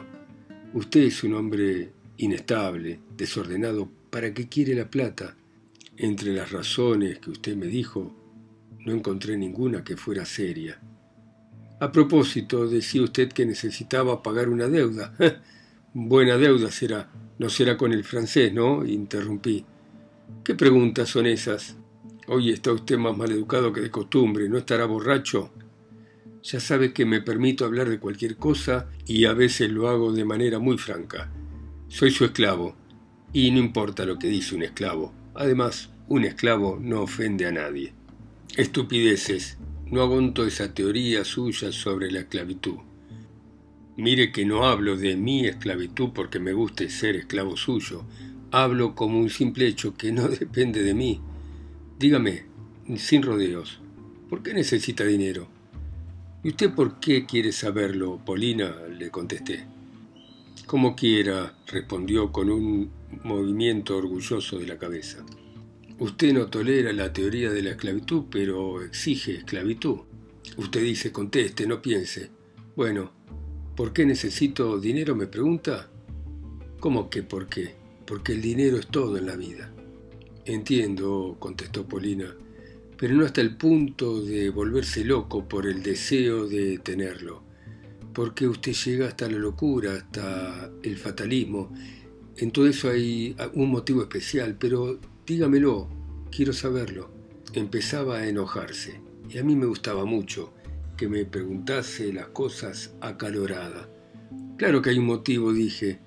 Usted 0.74 1.02
es 1.02 1.24
un 1.24 1.34
hombre 1.36 1.92
inestable, 2.18 3.02
desordenado. 3.16 3.90
¿Para 4.10 4.34
qué 4.34 4.48
quiere 4.48 4.74
la 4.74 4.90
plata? 4.90 5.36
Entre 5.98 6.34
las 6.34 6.52
razones 6.52 7.20
que 7.20 7.30
usted 7.30 7.56
me 7.56 7.68
dijo, 7.68 8.23
no 8.86 8.94
encontré 8.94 9.38
ninguna 9.38 9.84
que 9.84 9.98
fuera 9.98 10.26
seria. 10.26 10.80
A 11.80 11.92
propósito, 11.92 12.68
decía 12.68 13.04
usted 13.04 13.32
que 13.32 13.46
necesitaba 13.46 14.24
pagar 14.24 14.50
una 14.50 14.68
deuda. 14.68 15.14
Buena 15.94 16.38
deuda 16.38 16.72
será. 16.72 17.10
No 17.40 17.50
será 17.50 17.78
con 17.78 17.92
el 17.92 18.04
francés, 18.04 18.54
¿no? 18.54 18.86
Interrumpí. 18.86 19.66
¿Qué 20.44 20.56
preguntas 20.56 21.10
son 21.10 21.26
esas? 21.26 21.76
Hoy 22.28 22.52
está 22.52 22.72
usted 22.72 22.98
más 22.98 23.18
maleducado 23.18 23.74
que 23.74 23.82
de 23.82 23.92
costumbre. 23.92 24.48
¿No 24.48 24.58
estará 24.58 24.86
borracho? 24.86 25.52
Ya 26.44 26.60
sabe 26.60 26.94
que 26.94 27.06
me 27.06 27.22
permito 27.22 27.66
hablar 27.66 27.90
de 27.90 28.00
cualquier 28.00 28.38
cosa 28.38 28.90
y 29.06 29.26
a 29.26 29.34
veces 29.34 29.72
lo 29.72 29.90
hago 29.90 30.12
de 30.12 30.26
manera 30.26 30.60
muy 30.60 30.78
franca. 30.78 31.32
Soy 31.88 32.12
su 32.12 32.26
esclavo, 32.26 32.76
y 33.32 33.52
no 33.52 33.60
importa 33.60 34.06
lo 34.06 34.20
que 34.20 34.28
dice 34.28 34.56
un 34.56 34.64
esclavo. 34.64 35.14
Además, 35.36 35.90
un 36.08 36.24
esclavo 36.24 36.78
no 36.82 37.02
ofende 37.02 37.46
a 37.46 37.52
nadie. 37.52 37.94
Estupideces. 38.56 39.58
No 39.88 40.02
aguanto 40.02 40.46
esa 40.46 40.74
teoría 40.74 41.26
suya 41.26 41.72
sobre 41.72 42.12
la 42.12 42.20
esclavitud. 42.20 42.76
Mire 43.98 44.32
que 44.32 44.46
no 44.46 44.66
hablo 44.66 44.96
de 44.96 45.16
mi 45.16 45.46
esclavitud 45.48 46.10
porque 46.14 46.40
me 46.40 46.54
guste 46.54 46.90
ser 46.90 47.16
esclavo 47.16 47.58
suyo. 47.58 48.06
Hablo 48.52 48.94
como 48.94 49.20
un 49.20 49.30
simple 49.30 49.68
hecho 49.68 49.96
que 49.96 50.12
no 50.12 50.28
depende 50.40 50.84
de 50.84 50.94
mí. 50.94 51.20
Dígame, 51.98 52.46
sin 52.98 53.24
rodeos, 53.24 53.80
¿por 54.30 54.44
qué 54.44 54.54
necesita 54.54 55.04
dinero? 55.04 55.48
¿Y 56.44 56.50
usted 56.50 56.74
por 56.74 57.00
qué 57.00 57.26
quiere 57.26 57.52
saberlo, 57.52 58.20
Polina? 58.24 58.76
le 58.88 59.10
contesté. 59.10 59.66
Como 60.68 60.96
quiera, 60.96 61.56
respondió 61.68 62.32
con 62.32 62.50
un 62.50 62.92
movimiento 63.24 63.98
orgulloso 63.98 64.60
de 64.60 64.68
la 64.68 64.78
cabeza. 64.78 65.26
Usted 66.00 66.34
no 66.34 66.48
tolera 66.48 66.92
la 66.92 67.14
teoría 67.14 67.52
de 67.52 67.62
la 67.62 67.72
esclavitud, 67.72 68.24
pero 68.32 68.82
exige 68.82 69.36
esclavitud. 69.38 70.00
Usted 70.58 70.82
dice, 70.82 71.12
conteste, 71.12 71.68
no 71.68 71.82
piense. 71.82 72.32
Bueno, 72.76 73.12
¿por 73.76 73.94
qué 73.94 74.06
necesito 74.06 74.80
dinero? 74.80 75.16
me 75.16 75.28
pregunta. 75.28 75.90
¿Cómo 76.80 77.10
que 77.10 77.22
por 77.22 77.48
qué? 77.48 77.76
Porque 78.08 78.34
el 78.34 78.42
dinero 78.42 78.78
es 78.78 78.88
todo 78.88 79.18
en 79.18 79.28
la 79.28 79.36
vida. 79.36 79.72
Entiendo, 80.46 81.38
contestó 81.40 81.88
Polina, 81.88 82.36
pero 82.98 83.14
no 83.14 83.24
hasta 83.24 83.42
el 83.42 83.56
punto 83.56 84.22
de 84.22 84.50
volverse 84.50 85.06
loco 85.06 85.48
por 85.48 85.68
el 85.68 85.84
deseo 85.84 86.48
de 86.48 86.80
tenerlo. 86.80 87.44
Porque 88.14 88.48
usted 88.48 88.74
llega 88.74 89.08
hasta 89.08 89.30
la 89.30 89.38
locura, 89.38 89.94
hasta 89.94 90.72
el 90.82 90.98
fatalismo. 90.98 91.72
En 92.38 92.52
todo 92.52 92.68
eso 92.68 92.90
hay 92.90 93.36
un 93.54 93.70
motivo 93.70 94.02
especial, 94.02 94.58
pero 94.60 95.00
Dígamelo, 95.26 95.88
quiero 96.36 96.52
saberlo. 96.52 97.10
Empezaba 97.54 98.18
a 98.18 98.28
enojarse, 98.28 99.00
y 99.30 99.38
a 99.38 99.44
mí 99.46 99.56
me 99.56 99.66
gustaba 99.66 100.04
mucho 100.04 100.52
que 100.98 101.08
me 101.08 101.24
preguntase 101.24 102.12
las 102.12 102.28
cosas 102.28 102.94
acalorada. 103.00 103.88
Claro 104.58 104.82
que 104.82 104.90
hay 104.90 105.00
un 105.00 105.06
motivo, 105.06 105.54
dije, 105.54 106.00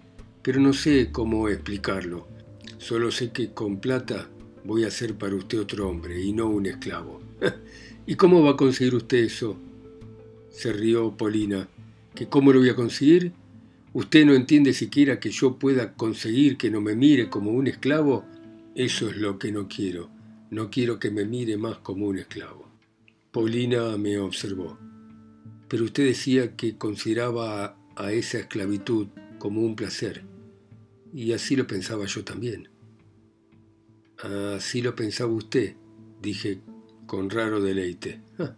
pero 0.42 0.60
no 0.60 0.74
sé 0.74 1.12
cómo 1.12 1.48
explicarlo. 1.48 2.28
Solo 2.76 3.10
sé 3.10 3.32
que 3.32 3.54
con 3.54 3.78
plata 3.80 4.28
voy 4.64 4.84
a 4.84 4.90
ser 4.90 5.14
para 5.14 5.34
usted 5.34 5.60
otro 5.60 5.88
hombre 5.88 6.20
y 6.22 6.34
no 6.34 6.50
un 6.50 6.66
esclavo. 6.66 7.22
¿Y 8.06 8.16
cómo 8.16 8.42
va 8.42 8.50
a 8.50 8.56
conseguir 8.56 8.96
usted 8.96 9.18
eso? 9.18 9.56
Se 10.50 10.74
rió 10.74 11.16
Polina. 11.16 11.68
¿Que 12.14 12.26
cómo 12.26 12.52
lo 12.52 12.58
voy 12.58 12.68
a 12.68 12.76
conseguir? 12.76 13.32
¿Usted 13.94 14.26
no 14.26 14.34
entiende 14.34 14.74
siquiera 14.74 15.20
que 15.20 15.30
yo 15.30 15.56
pueda 15.56 15.94
conseguir 15.94 16.58
que 16.58 16.70
no 16.70 16.82
me 16.82 16.94
mire 16.94 17.30
como 17.30 17.50
un 17.52 17.66
esclavo 17.66 18.26
eso 18.76 19.08
es 19.08 19.16
lo 19.16 19.38
que 19.38 19.50
no 19.52 19.68
quiero. 19.68 20.10
No 20.50 20.70
quiero 20.70 20.98
que 20.98 21.10
me 21.10 21.24
mire 21.24 21.56
más 21.56 21.78
como 21.78 22.06
un 22.08 22.18
esclavo. 22.18 22.68
Paulina 23.32 23.96
me 23.96 24.18
observó. 24.18 24.78
Pero 25.66 25.84
usted 25.84 26.04
decía 26.04 26.56
que 26.56 26.76
consideraba 26.76 27.78
a 27.96 28.12
esa 28.12 28.38
esclavitud 28.38 29.08
como 29.38 29.62
un 29.62 29.76
placer. 29.76 30.24
Y 31.14 31.32
así 31.32 31.56
lo 31.56 31.66
pensaba 31.66 32.04
yo 32.04 32.22
también. 32.22 32.68
Así 34.18 34.82
lo 34.82 34.94
pensaba 34.94 35.32
usted, 35.32 35.74
dije 36.20 36.60
con 37.06 37.30
raro 37.30 37.62
deleite. 37.62 38.20
Ah, 38.38 38.56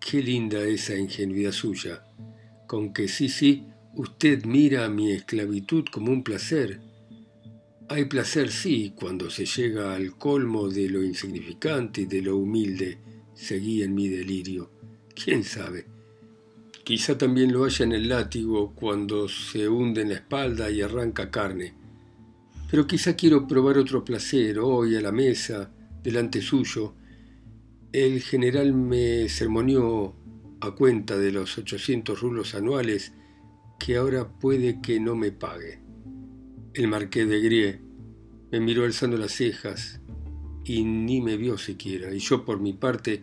qué 0.00 0.22
linda 0.22 0.62
esa 0.62 0.96
ingenuidad 0.96 1.52
suya, 1.52 2.06
con 2.66 2.94
que 2.94 3.06
sí, 3.06 3.28
sí, 3.28 3.66
usted 3.94 4.46
mira 4.46 4.86
a 4.86 4.88
mi 4.88 5.12
esclavitud 5.12 5.84
como 5.92 6.10
un 6.10 6.22
placer 6.22 6.80
hay 7.88 8.06
placer, 8.06 8.50
sí, 8.50 8.92
cuando 8.96 9.30
se 9.30 9.46
llega 9.46 9.94
al 9.94 10.16
colmo 10.16 10.68
de 10.68 10.88
lo 10.88 11.02
insignificante 11.02 12.02
y 12.02 12.06
de 12.06 12.22
lo 12.22 12.36
humilde, 12.36 12.98
seguí 13.34 13.82
en 13.82 13.94
mi 13.94 14.08
delirio. 14.08 14.70
¿Quién 15.14 15.44
sabe? 15.44 15.86
Quizá 16.82 17.16
también 17.16 17.52
lo 17.52 17.64
haya 17.64 17.84
en 17.84 17.92
el 17.92 18.08
látigo 18.08 18.74
cuando 18.74 19.28
se 19.28 19.68
hunde 19.68 20.02
en 20.02 20.08
la 20.10 20.16
espalda 20.16 20.70
y 20.70 20.82
arranca 20.82 21.30
carne. 21.30 21.74
Pero 22.70 22.86
quizá 22.86 23.14
quiero 23.14 23.46
probar 23.46 23.78
otro 23.78 24.04
placer 24.04 24.58
hoy 24.58 24.96
a 24.96 25.00
la 25.00 25.12
mesa, 25.12 25.70
delante 26.02 26.42
suyo. 26.42 26.94
El 27.92 28.20
general 28.20 28.72
me 28.72 29.28
sermoneó 29.28 30.14
a 30.60 30.72
cuenta 30.72 31.16
de 31.16 31.30
los 31.30 31.56
800 31.56 32.20
rublos 32.20 32.54
anuales 32.54 33.12
que 33.78 33.96
ahora 33.96 34.28
puede 34.28 34.80
que 34.80 34.98
no 34.98 35.14
me 35.14 35.30
pague. 35.30 35.85
El 36.76 36.88
marqués 36.88 37.26
de 37.26 37.40
Grie 37.40 37.78
me 38.52 38.60
miró 38.60 38.84
alzando 38.84 39.16
las 39.16 39.32
cejas 39.32 39.98
y 40.62 40.84
ni 40.84 41.22
me 41.22 41.38
vio 41.38 41.56
siquiera, 41.56 42.12
y 42.12 42.18
yo 42.18 42.44
por 42.44 42.60
mi 42.60 42.74
parte 42.74 43.22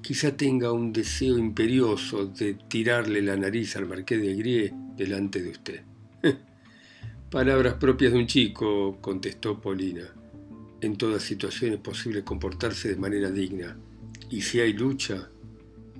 quizá 0.00 0.34
tenga 0.34 0.72
un 0.72 0.90
deseo 0.90 1.36
imperioso 1.36 2.24
de 2.24 2.54
tirarle 2.54 3.20
la 3.20 3.36
nariz 3.36 3.76
al 3.76 3.86
marqués 3.86 4.22
de 4.22 4.34
Grie 4.34 4.72
delante 4.96 5.42
de 5.42 5.50
usted. 5.50 5.82
Palabras 7.30 7.74
propias 7.74 8.14
de 8.14 8.18
un 8.18 8.26
chico, 8.26 8.96
contestó 9.02 9.60
Polina. 9.60 10.14
En 10.80 10.96
todas 10.96 11.22
situaciones 11.22 11.76
es 11.76 11.82
posible 11.82 12.24
comportarse 12.24 12.88
de 12.88 12.96
manera 12.96 13.30
digna, 13.30 13.76
y 14.30 14.40
si 14.40 14.58
hay 14.58 14.72
lucha, 14.72 15.28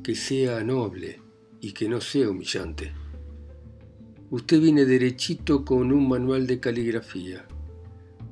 que 0.02 0.14
sea 0.14 0.64
noble 0.64 1.20
y 1.60 1.72
que 1.72 1.90
no 1.90 2.00
sea 2.00 2.30
humillante. 2.30 2.94
Usted 4.30 4.60
viene 4.60 4.84
derechito 4.84 5.64
con 5.64 5.90
un 5.90 6.08
manual 6.08 6.46
de 6.46 6.60
caligrafía. 6.60 7.44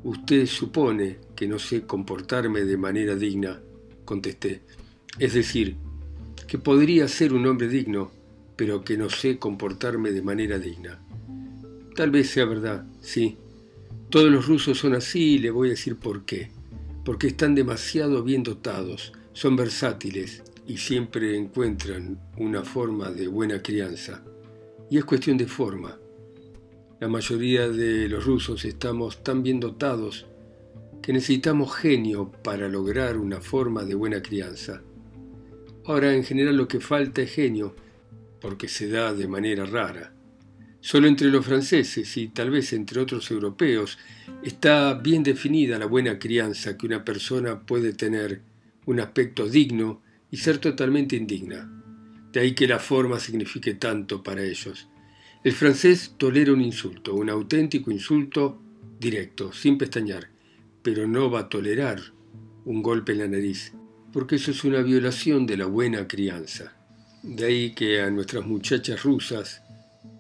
Usted 0.04 0.46
supone 0.46 1.18
que 1.34 1.48
no 1.48 1.58
sé 1.58 1.86
comportarme 1.86 2.60
de 2.60 2.76
manera 2.76 3.16
digna, 3.16 3.60
contesté. 4.04 4.62
Es 5.18 5.34
decir, 5.34 5.76
que 6.46 6.56
podría 6.56 7.08
ser 7.08 7.32
un 7.32 7.44
hombre 7.48 7.66
digno, 7.66 8.12
pero 8.54 8.84
que 8.84 8.96
no 8.96 9.10
sé 9.10 9.40
comportarme 9.40 10.12
de 10.12 10.22
manera 10.22 10.60
digna. 10.60 11.00
Tal 11.96 12.12
vez 12.12 12.30
sea 12.30 12.44
verdad, 12.44 12.86
sí. 13.00 13.36
Todos 14.08 14.30
los 14.30 14.46
rusos 14.46 14.78
son 14.78 14.94
así 14.94 15.34
y 15.34 15.38
le 15.38 15.50
voy 15.50 15.66
a 15.66 15.70
decir 15.72 15.96
por 15.96 16.24
qué. 16.24 16.52
Porque 17.04 17.26
están 17.26 17.56
demasiado 17.56 18.22
bien 18.22 18.44
dotados, 18.44 19.12
son 19.32 19.56
versátiles 19.56 20.44
y 20.64 20.76
siempre 20.76 21.36
encuentran 21.36 22.20
una 22.36 22.62
forma 22.62 23.10
de 23.10 23.26
buena 23.26 23.60
crianza. 23.60 24.22
Y 24.90 24.98
es 24.98 25.04
cuestión 25.04 25.36
de 25.36 25.46
forma. 25.46 25.98
La 27.00 27.08
mayoría 27.08 27.68
de 27.68 28.08
los 28.08 28.24
rusos 28.24 28.64
estamos 28.64 29.22
tan 29.22 29.42
bien 29.42 29.60
dotados 29.60 30.26
que 31.02 31.12
necesitamos 31.12 31.74
genio 31.76 32.32
para 32.42 32.68
lograr 32.68 33.16
una 33.16 33.40
forma 33.40 33.84
de 33.84 33.94
buena 33.94 34.22
crianza. 34.22 34.82
Ahora, 35.84 36.14
en 36.14 36.24
general 36.24 36.56
lo 36.56 36.68
que 36.68 36.80
falta 36.80 37.22
es 37.22 37.32
genio, 37.32 37.74
porque 38.40 38.68
se 38.68 38.88
da 38.88 39.14
de 39.14 39.28
manera 39.28 39.64
rara. 39.64 40.12
Solo 40.80 41.08
entre 41.08 41.28
los 41.28 41.44
franceses 41.44 42.16
y 42.16 42.28
tal 42.28 42.50
vez 42.50 42.72
entre 42.72 43.00
otros 43.00 43.30
europeos 43.30 43.98
está 44.42 44.94
bien 44.94 45.22
definida 45.22 45.78
la 45.78 45.86
buena 45.86 46.18
crianza 46.18 46.76
que 46.76 46.86
una 46.86 47.04
persona 47.04 47.60
puede 47.60 47.92
tener 47.92 48.42
un 48.86 49.00
aspecto 49.00 49.48
digno 49.48 50.02
y 50.30 50.36
ser 50.36 50.58
totalmente 50.58 51.16
indigna. 51.16 51.77
De 52.38 52.44
ahí 52.44 52.54
que 52.54 52.68
la 52.68 52.78
forma 52.78 53.18
signifique 53.18 53.74
tanto 53.74 54.22
para 54.22 54.44
ellos. 54.44 54.86
El 55.42 55.54
francés 55.54 56.14
tolera 56.18 56.52
un 56.52 56.60
insulto, 56.60 57.16
un 57.16 57.30
auténtico 57.30 57.90
insulto 57.90 58.62
directo, 59.00 59.52
sin 59.52 59.76
pestañear, 59.76 60.28
pero 60.80 61.08
no 61.08 61.32
va 61.32 61.40
a 61.40 61.48
tolerar 61.48 62.00
un 62.64 62.80
golpe 62.80 63.10
en 63.10 63.18
la 63.18 63.26
nariz, 63.26 63.72
porque 64.12 64.36
eso 64.36 64.52
es 64.52 64.62
una 64.62 64.82
violación 64.82 65.48
de 65.48 65.56
la 65.56 65.66
buena 65.66 66.06
crianza. 66.06 66.76
De 67.24 67.44
ahí 67.44 67.74
que 67.74 68.02
a 68.02 68.08
nuestras 68.08 68.46
muchachas 68.46 69.02
rusas 69.02 69.60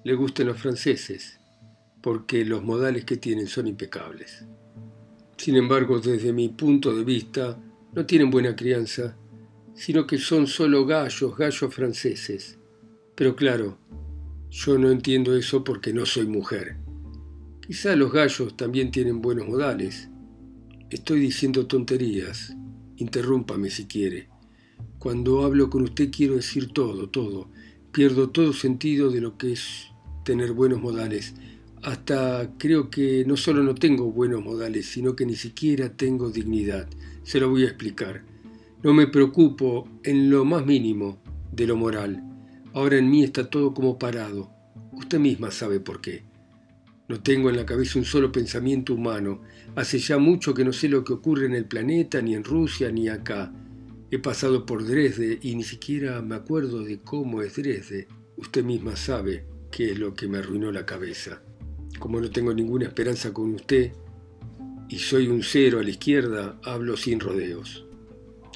le 0.02 0.14
gusten 0.14 0.48
los 0.48 0.60
franceses, 0.60 1.38
porque 2.02 2.44
los 2.44 2.64
modales 2.64 3.04
que 3.04 3.16
tienen 3.16 3.46
son 3.46 3.68
impecables. 3.68 4.44
Sin 5.36 5.54
embargo, 5.54 6.00
desde 6.00 6.32
mi 6.32 6.48
punto 6.48 6.96
de 6.96 7.04
vista, 7.04 7.56
no 7.92 8.06
tienen 8.06 8.28
buena 8.28 8.56
crianza, 8.56 9.16
sino 9.78 10.08
que 10.08 10.18
son 10.18 10.48
solo 10.48 10.84
gallos, 10.84 11.36
gallos 11.36 11.72
franceses. 11.72 12.58
Pero 13.14 13.36
claro, 13.36 13.78
yo 14.50 14.76
no 14.76 14.90
entiendo 14.90 15.36
eso 15.36 15.62
porque 15.62 15.92
no 15.92 16.04
soy 16.04 16.26
mujer. 16.26 16.76
Quizá 17.64 17.94
los 17.94 18.12
gallos 18.12 18.56
también 18.56 18.90
tienen 18.90 19.22
buenos 19.22 19.46
modales. 19.46 20.08
Estoy 20.90 21.20
diciendo 21.20 21.66
tonterías. 21.66 22.56
Interrúmpame 22.96 23.70
si 23.70 23.86
quiere. 23.86 24.28
Cuando 24.98 25.44
hablo 25.44 25.70
con 25.70 25.82
usted 25.82 26.10
quiero 26.10 26.34
decir 26.34 26.72
todo, 26.72 27.08
todo. 27.08 27.48
Pierdo 27.92 28.30
todo 28.30 28.52
sentido 28.52 29.10
de 29.10 29.20
lo 29.20 29.38
que 29.38 29.52
es 29.52 29.88
tener 30.24 30.52
buenos 30.52 30.80
modales. 30.80 31.34
Hasta 31.82 32.52
creo 32.58 32.90
que 32.90 33.24
no 33.24 33.36
solo 33.36 33.62
no 33.62 33.76
tengo 33.76 34.10
buenos 34.10 34.42
modales, 34.42 34.86
sino 34.86 35.14
que 35.14 35.24
ni 35.24 35.36
siquiera 35.36 35.96
tengo 35.96 36.30
dignidad. 36.30 36.88
Se 37.22 37.38
lo 37.38 37.48
voy 37.48 37.62
a 37.62 37.68
explicar. 37.68 38.24
No 38.80 38.94
me 38.94 39.08
preocupo 39.08 39.88
en 40.04 40.30
lo 40.30 40.44
más 40.44 40.64
mínimo 40.64 41.20
de 41.50 41.66
lo 41.66 41.76
moral. 41.76 42.22
Ahora 42.74 42.96
en 42.96 43.10
mí 43.10 43.24
está 43.24 43.50
todo 43.50 43.74
como 43.74 43.98
parado. 43.98 44.52
Usted 44.92 45.18
misma 45.18 45.50
sabe 45.50 45.80
por 45.80 46.00
qué. 46.00 46.22
No 47.08 47.20
tengo 47.20 47.50
en 47.50 47.56
la 47.56 47.66
cabeza 47.66 47.98
un 47.98 48.04
solo 48.04 48.30
pensamiento 48.30 48.94
humano. 48.94 49.42
Hace 49.74 49.98
ya 49.98 50.18
mucho 50.18 50.54
que 50.54 50.64
no 50.64 50.72
sé 50.72 50.88
lo 50.88 51.02
que 51.02 51.12
ocurre 51.12 51.46
en 51.46 51.56
el 51.56 51.64
planeta, 51.64 52.22
ni 52.22 52.36
en 52.36 52.44
Rusia, 52.44 52.92
ni 52.92 53.08
acá. 53.08 53.52
He 54.12 54.20
pasado 54.20 54.64
por 54.64 54.86
Dresde 54.86 55.40
y 55.42 55.56
ni 55.56 55.64
siquiera 55.64 56.22
me 56.22 56.36
acuerdo 56.36 56.84
de 56.84 57.00
cómo 57.00 57.42
es 57.42 57.56
Dresde. 57.56 58.06
Usted 58.36 58.62
misma 58.62 58.94
sabe 58.94 59.44
qué 59.72 59.90
es 59.90 59.98
lo 59.98 60.14
que 60.14 60.28
me 60.28 60.38
arruinó 60.38 60.70
la 60.70 60.86
cabeza. 60.86 61.42
Como 61.98 62.20
no 62.20 62.30
tengo 62.30 62.54
ninguna 62.54 62.86
esperanza 62.86 63.32
con 63.32 63.54
usted 63.54 63.90
y 64.88 65.00
soy 65.00 65.26
un 65.26 65.42
cero 65.42 65.80
a 65.80 65.82
la 65.82 65.90
izquierda, 65.90 66.60
hablo 66.62 66.96
sin 66.96 67.18
rodeos. 67.18 67.87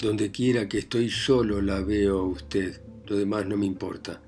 Donde 0.02 0.32
quiera 0.32 0.68
que 0.68 0.78
estoy 0.78 1.08
solo 1.10 1.62
la 1.62 1.80
veo 1.80 2.18
a 2.18 2.24
usted, 2.24 2.82
lo 3.06 3.16
demás 3.16 3.46
no 3.46 3.56
me 3.56 3.66
importa. 3.66 4.20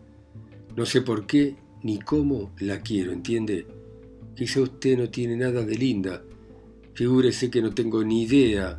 No 0.77 0.87
sé 0.87 1.03
por 1.03 1.27
qué 1.27 1.57
ni 1.83 1.99
cómo 1.99 2.53
la 2.61 2.81
quiero, 2.81 3.11
¿entiende? 3.11 3.67
Quizá 4.37 4.61
usted 4.61 4.97
no 4.97 5.11
tiene 5.11 5.37
nada 5.37 5.65
de 5.65 5.75
linda. 5.75 6.23
Figúrese 6.93 7.51
que 7.51 7.61
no 7.61 7.75
tengo 7.75 8.05
ni 8.05 8.23
idea 8.23 8.79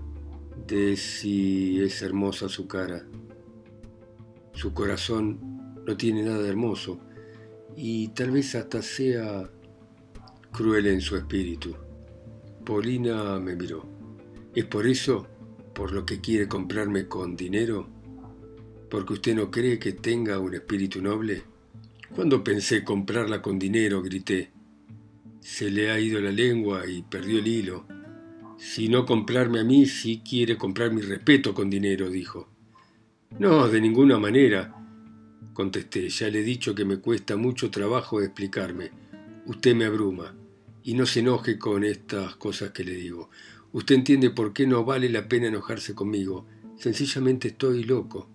de 0.67 0.95
si 0.95 1.81
es 1.81 2.01
hermosa 2.01 2.47
su 2.47 2.65
cara. 2.65 3.05
Su 4.53 4.73
corazón 4.73 5.83
no 5.85 5.97
tiene 5.97 6.23
nada 6.23 6.41
de 6.41 6.47
hermoso 6.47 7.01
y 7.75 8.07
tal 8.07 8.31
vez 8.31 8.55
hasta 8.55 8.81
sea 8.81 9.51
cruel 10.53 10.87
en 10.87 11.01
su 11.01 11.17
espíritu. 11.17 11.75
Paulina 12.63 13.37
me 13.37 13.53
miró. 13.57 13.85
¿Es 14.55 14.63
por 14.63 14.87
eso 14.87 15.34
por 15.75 15.91
lo 15.91 16.05
que 16.05 16.21
quiere 16.21 16.47
comprarme 16.47 17.07
con 17.07 17.35
dinero? 17.35 17.87
¿Porque 18.89 19.13
usted 19.13 19.35
no 19.35 19.51
cree 19.51 19.77
que 19.77 19.91
tenga 19.91 20.39
un 20.39 20.55
espíritu 20.55 21.01
noble? 21.01 21.43
Cuando 22.15 22.43
pensé 22.43 22.83
comprarla 22.83 23.41
con 23.41 23.59
dinero, 23.59 24.01
grité. 24.01 24.51
Se 25.41 25.69
le 25.69 25.91
ha 25.91 25.99
ido 25.99 26.21
la 26.21 26.31
lengua 26.31 26.87
y 26.87 27.03
perdió 27.03 27.39
el 27.39 27.47
hilo. 27.47 27.85
Si 28.57 28.87
no 28.87 29.05
comprarme 29.05 29.59
a 29.59 29.63
mí, 29.65 29.85
sí 29.85 30.23
quiere 30.27 30.57
comprar 30.57 30.93
mi 30.93 31.01
respeto 31.01 31.53
con 31.53 31.69
dinero, 31.69 32.09
dijo. 32.09 32.49
No, 33.37 33.67
de 33.67 33.81
ninguna 33.81 34.17
manera, 34.17 34.73
contesté. 35.53 36.07
Ya 36.07 36.29
le 36.29 36.39
he 36.39 36.43
dicho 36.43 36.73
que 36.73 36.85
me 36.85 36.99
cuesta 36.99 37.35
mucho 37.35 37.69
trabajo 37.69 38.21
explicarme. 38.21 38.91
Usted 39.45 39.75
me 39.75 39.85
abruma. 39.85 40.33
Y 40.83 40.93
no 40.93 41.05
se 41.05 41.19
enoje 41.19 41.59
con 41.59 41.83
estas 41.83 42.35
cosas 42.37 42.71
que 42.71 42.85
le 42.85 42.93
digo. 42.93 43.29
Usted 43.75 43.95
entiende 43.95 44.29
por 44.29 44.53
qué 44.53 44.65
no 44.65 44.85
vale 44.85 45.09
la 45.09 45.27
pena 45.27 45.47
enojarse 45.47 45.93
conmigo. 45.93 46.45
Sencillamente 46.77 47.49
estoy 47.49 47.83
loco. 47.83 48.29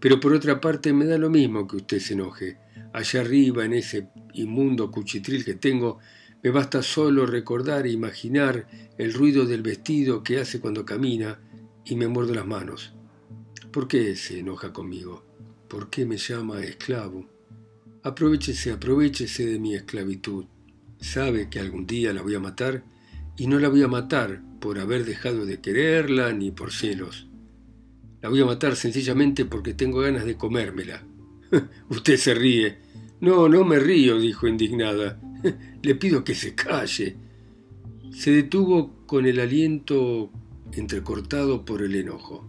Pero 0.00 0.18
por 0.20 0.32
otra 0.32 0.58
parte 0.58 0.94
me 0.94 1.04
da 1.04 1.18
lo 1.18 1.28
mismo 1.28 1.66
que 1.66 1.76
usted 1.76 1.98
se 1.98 2.14
enoje. 2.14 2.56
Allá 2.94 3.20
arriba, 3.20 3.66
en 3.66 3.74
ese 3.74 4.08
inmundo 4.32 4.90
cuchitril 4.90 5.44
que 5.44 5.52
tengo, 5.52 5.98
me 6.42 6.48
basta 6.48 6.82
solo 6.82 7.26
recordar 7.26 7.86
e 7.86 7.90
imaginar 7.90 8.68
el 8.96 9.12
ruido 9.12 9.44
del 9.44 9.60
vestido 9.60 10.22
que 10.22 10.38
hace 10.38 10.60
cuando 10.60 10.86
camina 10.86 11.42
y 11.84 11.94
me 11.94 12.08
muerdo 12.08 12.34
las 12.34 12.46
manos. 12.46 12.94
¿Por 13.70 13.88
qué 13.88 14.16
se 14.16 14.38
enoja 14.38 14.72
conmigo? 14.72 15.26
¿Por 15.68 15.90
qué 15.90 16.06
me 16.06 16.16
llama 16.16 16.62
esclavo? 16.62 17.28
Aprovechese, 18.02 18.72
aprovechese 18.72 19.44
de 19.44 19.58
mi 19.58 19.74
esclavitud. 19.74 20.46
Sabe 20.98 21.50
que 21.50 21.60
algún 21.60 21.86
día 21.86 22.14
la 22.14 22.22
voy 22.22 22.34
a 22.34 22.40
matar 22.40 22.82
y 23.36 23.46
no 23.46 23.58
la 23.58 23.68
voy 23.68 23.82
a 23.82 23.88
matar 23.88 24.40
por 24.66 24.80
haber 24.80 25.04
dejado 25.04 25.46
de 25.46 25.60
quererla 25.60 26.32
ni 26.32 26.50
por 26.50 26.72
celos. 26.72 27.28
La 28.20 28.28
voy 28.28 28.40
a 28.40 28.46
matar 28.46 28.74
sencillamente 28.74 29.44
porque 29.44 29.74
tengo 29.74 30.00
ganas 30.00 30.24
de 30.24 30.36
comérmela. 30.36 31.04
Usted 31.88 32.16
se 32.16 32.34
ríe. 32.34 32.78
No, 33.20 33.48
no 33.48 33.64
me 33.64 33.78
río, 33.78 34.18
dijo 34.18 34.48
indignada. 34.48 35.20
Le 35.82 35.94
pido 35.94 36.24
que 36.24 36.34
se 36.34 36.56
calle. 36.56 37.14
Se 38.10 38.32
detuvo 38.32 39.06
con 39.06 39.26
el 39.26 39.38
aliento 39.38 40.32
entrecortado 40.72 41.64
por 41.64 41.80
el 41.80 41.94
enojo. 41.94 42.44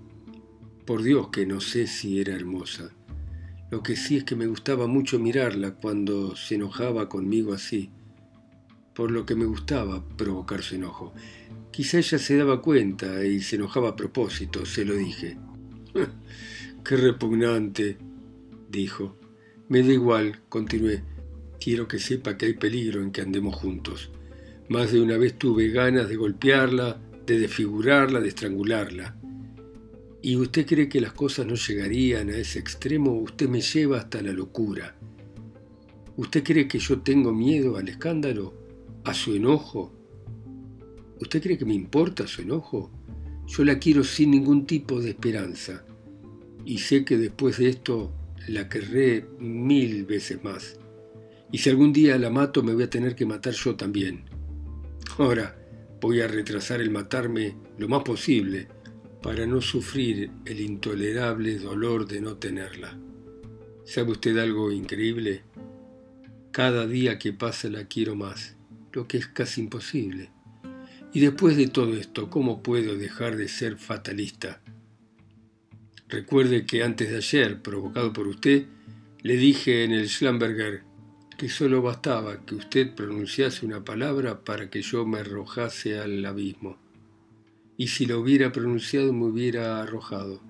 Por 0.88 1.03
Dios 1.03 1.27
que 1.27 1.45
no 1.45 1.62
sé 1.62 1.86
si 1.86 2.19
era 2.19 2.34
hermosa. 2.34 2.95
Lo 3.69 3.84
que 3.84 3.95
sí 3.95 4.17
es 4.17 4.23
que 4.23 4.36
me 4.36 4.47
gustaba 4.47 4.88
mucho 4.88 5.19
mirarla 5.19 5.75
cuando 5.75 6.36
se 6.36 6.56
enojaba 6.56 7.10
conmigo 7.10 7.53
así. 7.53 7.91
Por 8.97 9.12
lo 9.12 9.27
que 9.27 9.36
me 9.36 9.45
gustaba 9.45 10.03
provocar 10.17 10.63
su 10.63 10.73
enojo. 10.73 11.13
Quizá 11.69 11.99
ella 11.99 12.17
se 12.17 12.36
daba 12.36 12.63
cuenta 12.63 13.23
y 13.23 13.41
se 13.41 13.57
enojaba 13.57 13.89
a 13.89 13.95
propósito, 13.95 14.65
se 14.65 14.86
lo 14.86 14.95
dije. 14.95 15.38
Qué 16.83 16.97
repugnante, 16.97 17.99
dijo. 18.71 19.15
Me 19.67 19.83
da 19.83 19.93
igual, 19.93 20.39
continué. 20.49 21.03
Quiero 21.60 21.88
que 21.88 21.99
sepa 21.99 22.39
que 22.39 22.47
hay 22.47 22.53
peligro 22.53 23.03
en 23.03 23.12
que 23.12 23.21
andemos 23.21 23.55
juntos. 23.55 24.10
Más 24.67 24.91
de 24.91 24.99
una 24.99 25.19
vez 25.19 25.38
tuve 25.38 25.69
ganas 25.69 26.10
de 26.10 26.15
golpearla, 26.15 26.99
de 27.27 27.38
desfigurarla, 27.38 28.19
de 28.19 28.29
estrangularla. 28.29 29.15
¿Y 30.23 30.38
usted 30.38 30.65
cree 30.65 30.89
que 30.89 31.01
las 31.01 31.13
cosas 31.13 31.45
no 31.45 31.53
llegarían 31.53 32.31
a 32.31 32.38
ese 32.38 32.57
extremo? 32.57 33.12
Usted 33.12 33.47
me 33.47 33.62
lleva 33.62 33.99
hasta 33.99 34.23
la 34.23 34.31
locura. 34.31 34.95
¿Usted 36.15 36.43
cree 36.43 36.67
que 36.67 36.79
yo 36.79 37.01
tengo 37.01 37.31
miedo 37.31 37.77
al 37.77 37.89
escándalo? 37.89 38.65
¿A 39.08 39.13
su 39.13 39.34
enojo? 39.36 39.93
¿Usted 41.22 41.41
cree 41.41 41.58
que 41.58 41.63
me 41.63 41.74
importa 41.74 42.28
su 42.28 42.41
enojo? 42.41 42.91
Yo 43.48 43.63
la 43.63 43.80
quiero 43.80 44.04
sin 44.04 44.32
ningún 44.32 44.65
tipo 44.65 45.00
de 45.00 45.12
esperanza. 45.12 45.86
Y 46.65 46.80
sé 46.80 47.06
que 47.06 47.17
después 47.17 47.58
de 47.58 47.70
esto 47.70 48.12
la 48.50 48.67
querré 48.67 49.26
mil 49.39 50.04
veces 50.04 50.43
más. 50.43 50.78
Y 51.54 51.60
si 51.60 51.70
algún 51.70 51.93
día 51.93 52.17
la 52.17 52.30
mato, 52.30 52.63
me 52.63 52.74
voy 52.74 52.84
a 52.84 52.89
tener 52.89 53.15
que 53.15 53.26
matar 53.26 53.54
yo 53.54 53.78
también. 53.78 54.26
Ahora 55.17 55.58
voy 56.02 56.20
a 56.20 56.28
retrasar 56.28 56.82
el 56.82 56.91
matarme 56.91 57.56
lo 57.78 57.88
más 57.88 58.04
posible 58.04 58.67
para 59.24 59.46
no 59.46 59.62
sufrir 59.62 60.32
el 60.43 60.60
intolerable 60.60 61.58
dolor 61.60 62.10
de 62.10 62.20
no 62.20 62.36
tenerla. 62.36 63.00
¿Sabe 63.86 64.12
usted 64.12 64.38
algo 64.38 64.70
increíble? 64.70 65.43
Cada 66.52 66.86
día 66.86 67.17
que 67.17 67.32
pasa 67.32 67.70
la 67.70 67.86
quiero 67.86 68.13
más, 68.17 68.57
lo 68.97 69.07
que 69.07 69.19
es 69.19 69.27
casi 69.27 69.62
imposible. 69.62 70.31
Y 71.13 71.19
después 71.19 71.55
de 71.55 71.67
todo 71.67 71.93
esto, 71.93 72.31
¿cómo 72.31 72.63
puedo 72.63 72.97
dejar 72.97 73.38
de 73.38 73.47
ser 73.47 73.77
fatalista? 73.77 74.60
Recuerde 76.10 76.65
que 76.65 76.83
antes 76.83 77.12
de 77.12 77.17
ayer, 77.17 77.62
provocado 77.62 78.12
por 78.12 78.27
usted, 78.27 78.65
le 79.21 79.38
dije 79.38 79.83
en 79.83 79.91
el 79.91 80.10
Schlamberger 80.10 80.81
que 81.38 81.47
solo 81.47 81.83
bastaba 81.83 82.43
que 82.43 82.55
usted 82.55 82.95
pronunciase 82.95 83.67
una 83.67 83.86
palabra 83.86 84.43
para 84.43 84.71
que 84.71 84.81
yo 84.81 85.05
me 85.05 85.19
arrojase 85.19 85.99
al 85.99 86.25
abismo. 86.25 86.79
Y 87.77 87.89
si 87.89 88.07
lo 88.07 88.19
hubiera 88.19 88.51
pronunciado 88.51 89.13
me 89.13 89.25
hubiera 89.25 89.79
arrojado. 89.79 90.41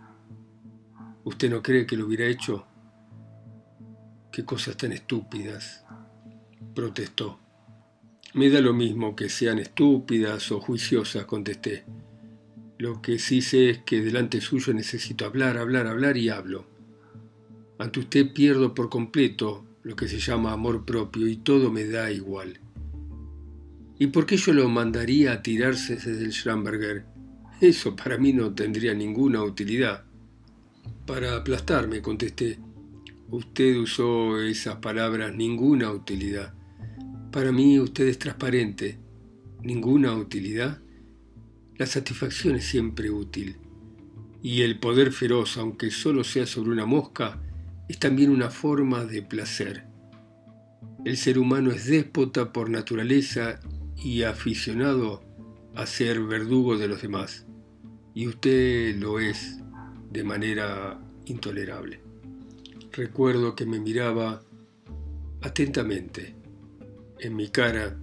¿Usted 1.25 1.49
no 1.49 1.61
cree 1.61 1.85
que 1.85 1.97
lo 1.97 2.05
hubiera 2.05 2.27
hecho? 2.27 2.65
Qué 4.31 4.45
cosas 4.45 4.77
tan 4.77 4.93
estúpidas, 4.93 5.83
protestó. 6.73 7.41
Me 8.37 8.51
da 8.51 8.61
lo 8.61 8.71
mismo 8.71 9.15
que 9.15 9.29
sean 9.29 9.57
estúpidas 9.57 10.51
o 10.51 10.59
juiciosas, 10.59 11.25
contesté. 11.25 11.85
Lo 12.77 13.01
que 13.01 13.17
sí 13.17 13.41
sé 13.41 13.71
es 13.71 13.77
que 13.79 13.99
delante 13.99 14.41
suyo 14.41 14.75
necesito 14.75 15.25
hablar, 15.25 15.57
hablar, 15.57 15.87
hablar 15.87 16.17
y 16.17 16.29
hablo. 16.29 16.67
Ante 17.79 17.99
usted 17.99 18.31
pierdo 18.33 18.75
por 18.75 18.89
completo 18.89 19.65
lo 19.81 19.95
que 19.95 20.07
se 20.07 20.19
llama 20.19 20.53
amor 20.53 20.85
propio 20.85 21.25
y 21.25 21.37
todo 21.37 21.71
me 21.71 21.85
da 21.87 22.11
igual. 22.11 22.59
¿Y 23.97 24.05
por 24.05 24.27
qué 24.27 24.37
yo 24.37 24.53
lo 24.53 24.69
mandaría 24.69 25.31
a 25.31 25.41
tirarse 25.41 25.95
desde 25.95 26.23
el 26.23 26.31
Schramberger? 26.31 27.05
Eso 27.59 27.95
para 27.95 28.19
mí 28.19 28.33
no 28.33 28.53
tendría 28.53 28.93
ninguna 28.93 29.41
utilidad. 29.41 30.05
Para 31.07 31.37
aplastarme, 31.37 32.03
contesté. 32.03 32.59
Usted 33.31 33.77
usó 33.77 34.39
esas 34.39 34.75
palabras 34.75 35.33
ninguna 35.33 35.91
utilidad. 35.91 36.53
Para 37.37 37.51
mí 37.51 37.79
usted 37.79 38.07
es 38.07 38.17
transparente. 38.17 38.97
¿Ninguna 39.61 40.15
utilidad? 40.15 40.81
La 41.75 41.85
satisfacción 41.85 42.55
es 42.55 42.65
siempre 42.65 43.11
útil. 43.11 43.57
Y 44.41 44.63
el 44.63 44.79
poder 44.79 45.11
feroz, 45.11 45.55
aunque 45.57 45.91
solo 45.91 46.23
sea 46.23 46.47
sobre 46.47 46.71
una 46.71 46.87
mosca, 46.87 47.39
es 47.87 47.99
también 47.99 48.31
una 48.31 48.49
forma 48.49 49.05
de 49.05 49.21
placer. 49.21 49.85
El 51.05 51.15
ser 51.15 51.37
humano 51.37 51.69
es 51.69 51.85
déspota 51.85 52.51
por 52.51 52.71
naturaleza 52.71 53.59
y 53.95 54.23
aficionado 54.23 55.21
a 55.75 55.85
ser 55.85 56.19
verdugo 56.21 56.75
de 56.79 56.87
los 56.87 57.03
demás. 57.03 57.45
Y 58.15 58.25
usted 58.25 58.95
lo 58.95 59.19
es 59.19 59.59
de 60.11 60.23
manera 60.23 60.99
intolerable. 61.25 62.01
Recuerdo 62.93 63.55
que 63.55 63.67
me 63.67 63.79
miraba 63.79 64.41
atentamente. 65.43 66.36
En 67.19 67.35
mi 67.35 67.49
cara 67.49 67.97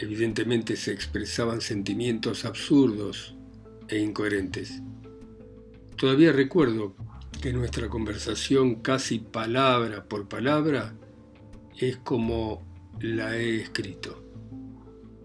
Evidentemente 0.00 0.76
se 0.76 0.92
expresaban 0.92 1.60
sentimientos 1.60 2.46
absurdos 2.46 3.34
e 3.86 3.98
incoherentes. 3.98 4.80
Todavía 5.94 6.32
recuerdo 6.32 6.96
que 7.42 7.52
nuestra 7.52 7.90
conversación 7.90 8.76
casi 8.76 9.18
palabra 9.18 10.04
por 10.04 10.26
palabra 10.26 10.94
es 11.78 11.98
como 11.98 12.66
la 12.98 13.36
he 13.36 13.60
escrito. 13.60 14.24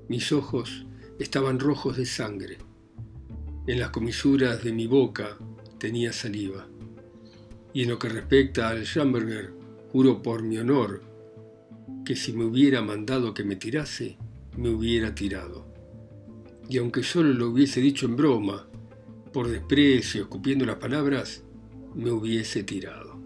Mis 0.09 0.33
ojos 0.33 0.85
estaban 1.19 1.61
rojos 1.61 1.95
de 1.95 2.05
sangre. 2.05 2.57
En 3.67 3.79
las 3.79 3.91
comisuras 3.91 4.61
de 4.61 4.73
mi 4.73 4.87
boca 4.87 5.37
tenía 5.77 6.11
saliva. 6.11 6.67
Y 7.73 7.83
en 7.83 7.91
lo 7.91 7.97
que 7.97 8.09
respecta 8.09 8.67
al 8.67 8.85
Schamberger, 8.85 9.53
juro 9.93 10.21
por 10.21 10.43
mi 10.43 10.57
honor 10.57 11.14
que 12.05 12.15
si 12.15 12.31
me 12.31 12.45
hubiera 12.45 12.81
mandado 12.81 13.33
que 13.33 13.43
me 13.43 13.57
tirase, 13.57 14.17
me 14.55 14.69
hubiera 14.69 15.13
tirado. 15.13 15.65
Y 16.69 16.77
aunque 16.77 17.03
solo 17.03 17.33
lo 17.33 17.49
hubiese 17.49 17.81
dicho 17.81 18.05
en 18.05 18.15
broma, 18.15 18.67
por 19.33 19.49
desprecio, 19.49 20.21
escupiendo 20.23 20.65
las 20.65 20.77
palabras, 20.77 21.43
me 21.93 22.11
hubiese 22.11 22.63
tirado. 22.63 23.19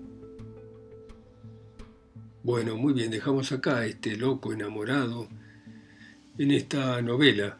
Bueno, 2.42 2.78
muy 2.78 2.94
bien, 2.94 3.12
dejamos 3.12 3.52
acá 3.52 3.86
este 3.86 4.18
loco 4.18 4.54
enamorado 4.54 5.28
en 6.38 6.52
esta 6.52 7.02
novela, 7.02 7.58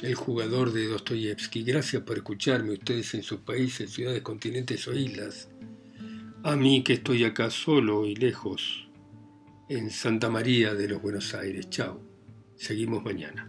El 0.00 0.14
jugador 0.14 0.72
de 0.72 0.86
Dostoyevsky. 0.86 1.64
Gracias 1.64 2.02
por 2.02 2.16
escucharme 2.16 2.72
ustedes 2.72 3.14
en 3.14 3.22
sus 3.22 3.40
países, 3.40 3.90
ciudades, 3.90 4.22
continentes 4.22 4.86
o 4.86 4.94
islas. 4.94 5.50
A 6.44 6.54
mí 6.54 6.84
que 6.84 6.94
estoy 6.94 7.24
acá 7.24 7.50
solo 7.50 8.06
y 8.06 8.14
lejos, 8.14 8.87
en 9.68 9.90
Santa 9.90 10.30
María 10.30 10.74
de 10.74 10.88
los 10.88 11.02
Buenos 11.02 11.34
Aires. 11.34 11.68
Chao. 11.68 12.00
Seguimos 12.56 13.04
mañana. 13.04 13.48